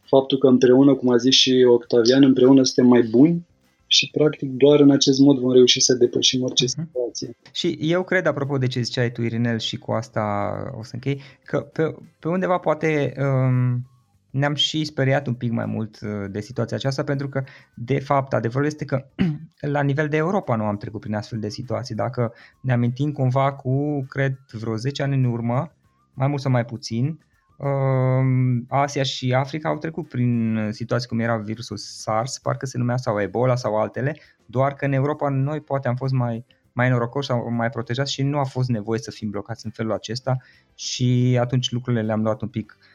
faptul 0.01 0.37
că 0.37 0.47
împreună, 0.47 0.95
cum 0.95 1.09
a 1.09 1.17
zis 1.17 1.35
și 1.35 1.65
Octavian, 1.67 2.23
împreună 2.23 2.63
suntem 2.63 2.85
mai 2.85 3.01
buni 3.01 3.47
și 3.87 4.09
practic 4.11 4.51
doar 4.51 4.79
în 4.79 4.91
acest 4.91 5.19
mod 5.19 5.39
vom 5.39 5.51
reuși 5.51 5.81
să 5.81 5.93
depășim 5.93 6.43
orice 6.43 6.65
uh-huh. 6.65 6.83
situație. 6.85 7.35
Și 7.51 7.77
eu 7.81 8.03
cred, 8.03 8.25
apropo 8.25 8.57
de 8.57 8.67
ce 8.67 8.81
ziceai 8.81 9.11
tu, 9.11 9.21
Irinel, 9.21 9.59
și 9.59 9.77
cu 9.77 9.91
asta 9.91 10.53
o 10.79 10.83
să 10.83 10.91
închei, 10.93 11.21
că 11.45 11.59
pe, 11.59 11.95
pe 12.19 12.27
undeva 12.27 12.57
poate 12.57 13.13
um, 13.17 13.85
ne-am 14.31 14.55
și 14.55 14.85
speriat 14.85 15.27
un 15.27 15.33
pic 15.33 15.51
mai 15.51 15.65
mult 15.65 15.99
uh, 16.01 16.09
de 16.29 16.39
situația 16.39 16.77
aceasta 16.77 17.03
pentru 17.03 17.29
că, 17.29 17.43
de 17.73 17.99
fapt, 17.99 18.33
adevărul 18.33 18.65
este 18.65 18.85
că 18.85 19.05
la 19.75 19.81
nivel 19.81 20.07
de 20.07 20.17
Europa 20.17 20.55
nu 20.55 20.63
am 20.63 20.77
trecut 20.77 20.99
prin 20.99 21.15
astfel 21.15 21.39
de 21.39 21.49
situații. 21.49 21.95
Dacă 21.95 22.33
ne 22.61 22.73
amintim 22.73 23.11
cumva 23.11 23.53
cu, 23.53 24.05
cred, 24.07 24.37
vreo 24.51 24.75
10 24.75 25.03
ani 25.03 25.15
în 25.15 25.23
urmă, 25.23 25.71
mai 26.13 26.27
mult 26.27 26.41
sau 26.41 26.51
mai 26.51 26.65
puțin, 26.65 27.19
um, 27.57 28.65
Asia 28.67 29.03
și 29.03 29.33
Africa 29.33 29.69
au 29.69 29.77
trecut 29.77 30.07
prin 30.07 30.59
situații 30.71 31.07
cum 31.07 31.19
era 31.19 31.37
virusul 31.37 31.77
SARS, 31.77 32.39
parcă 32.39 32.65
se 32.65 32.77
numea 32.77 32.97
sau 32.97 33.21
Ebola 33.21 33.55
sau 33.55 33.79
altele, 33.79 34.15
doar 34.45 34.73
că 34.73 34.85
în 34.85 34.93
Europa 34.93 35.29
noi 35.29 35.61
poate 35.61 35.87
am 35.87 35.95
fost 35.95 36.13
mai, 36.13 36.45
mai 36.73 36.89
norocoși 36.89 37.27
sau 37.27 37.51
mai 37.51 37.69
protejați 37.69 38.13
și 38.13 38.23
nu 38.23 38.39
a 38.39 38.43
fost 38.43 38.69
nevoie 38.69 38.99
să 38.99 39.11
fim 39.11 39.29
blocați 39.29 39.65
în 39.65 39.71
felul 39.71 39.91
acesta 39.91 40.37
și 40.75 41.37
atunci 41.39 41.71
lucrurile 41.71 42.03
le-am 42.03 42.21
luat 42.21 42.41
un 42.41 42.47
pic 42.47 42.77
uh, 42.79 42.88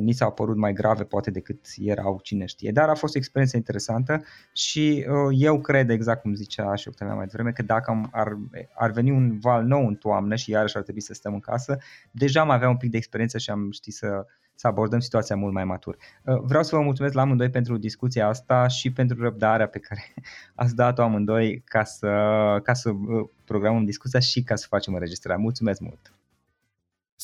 ni 0.00 0.12
s-au 0.12 0.32
părut 0.32 0.56
mai 0.56 0.72
grave 0.72 1.04
poate 1.04 1.30
decât 1.30 1.66
erau, 1.76 2.20
cine 2.22 2.44
știe. 2.44 2.70
Dar 2.70 2.88
a 2.88 2.94
fost 2.94 3.14
o 3.14 3.18
experiență 3.18 3.56
interesantă 3.56 4.24
și 4.52 5.06
uh, 5.08 5.36
eu 5.38 5.60
cred, 5.60 5.90
exact 5.90 6.20
cum 6.22 6.34
zicea 6.34 6.74
și 6.74 6.88
Octavian 6.88 7.16
mai 7.16 7.26
devreme, 7.26 7.52
că 7.52 7.62
dacă 7.62 8.08
ar, 8.12 8.38
ar 8.74 8.90
veni 8.90 9.10
un 9.10 9.38
val 9.38 9.64
nou 9.64 9.86
în 9.86 9.94
toamnă 9.94 10.34
și 10.34 10.50
iarăși 10.50 10.76
ar 10.76 10.82
trebui 10.82 11.00
să 11.00 11.14
stăm 11.14 11.32
în 11.32 11.40
casă, 11.40 11.78
deja 12.10 12.40
am 12.40 12.50
avea 12.50 12.68
un 12.68 12.76
pic 12.76 12.90
de 12.90 12.96
experiență 12.96 13.38
și 13.38 13.50
am 13.50 13.70
ști 13.70 13.90
să, 13.90 14.26
să 14.54 14.66
abordăm 14.66 15.00
situația 15.00 15.36
mult 15.36 15.52
mai 15.52 15.64
matur. 15.64 15.96
Uh, 16.24 16.40
vreau 16.42 16.62
să 16.62 16.76
vă 16.76 16.82
mulțumesc 16.82 17.14
la 17.14 17.20
amândoi 17.20 17.50
pentru 17.50 17.76
discuția 17.76 18.28
asta 18.28 18.66
și 18.66 18.92
pentru 18.92 19.22
răbdarea 19.22 19.68
pe 19.68 19.78
care 19.78 20.14
ați 20.54 20.74
dat-o 20.74 21.02
amândoi 21.02 21.62
ca 21.64 21.84
să, 21.84 22.08
ca 22.62 22.72
să 22.72 22.90
uh, 22.90 23.28
programăm 23.44 23.84
discuția 23.84 24.20
și 24.20 24.42
ca 24.42 24.54
să 24.54 24.66
facem 24.68 24.94
înregistrarea. 24.94 25.42
Mulțumesc 25.42 25.80
mult! 25.80 26.12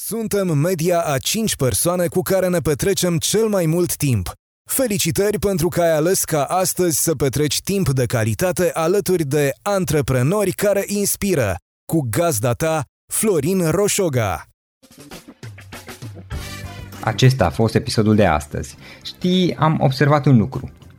Suntem 0.07 0.59
media 0.59 1.01
a 1.01 1.18
5 1.18 1.57
persoane 1.57 2.07
cu 2.07 2.20
care 2.22 2.48
ne 2.48 2.59
petrecem 2.59 3.18
cel 3.18 3.46
mai 3.48 3.66
mult 3.66 3.96
timp. 3.96 4.32
Felicitări 4.70 5.38
pentru 5.38 5.68
că 5.68 5.80
ai 5.80 5.92
ales 5.92 6.24
ca 6.24 6.44
astăzi 6.44 7.03
să 7.03 7.14
petreci 7.14 7.61
timp 7.61 7.88
de 7.88 8.07
calitate 8.07 8.70
alături 8.72 9.24
de 9.24 9.53
antreprenori 9.62 10.51
care 10.51 10.84
inspiră. 10.86 11.55
Cu 11.92 12.07
gazda 12.11 12.53
ta, 12.53 12.84
Florin 13.12 13.70
Roșoga. 13.70 14.44
Acesta 17.01 17.46
a 17.46 17.51
fost 17.51 17.74
episodul 17.74 18.14
de 18.14 18.26
astăzi. 18.26 18.76
Știi, 19.05 19.55
am 19.55 19.76
observat 19.80 20.26
un 20.26 20.36
lucru. 20.36 20.70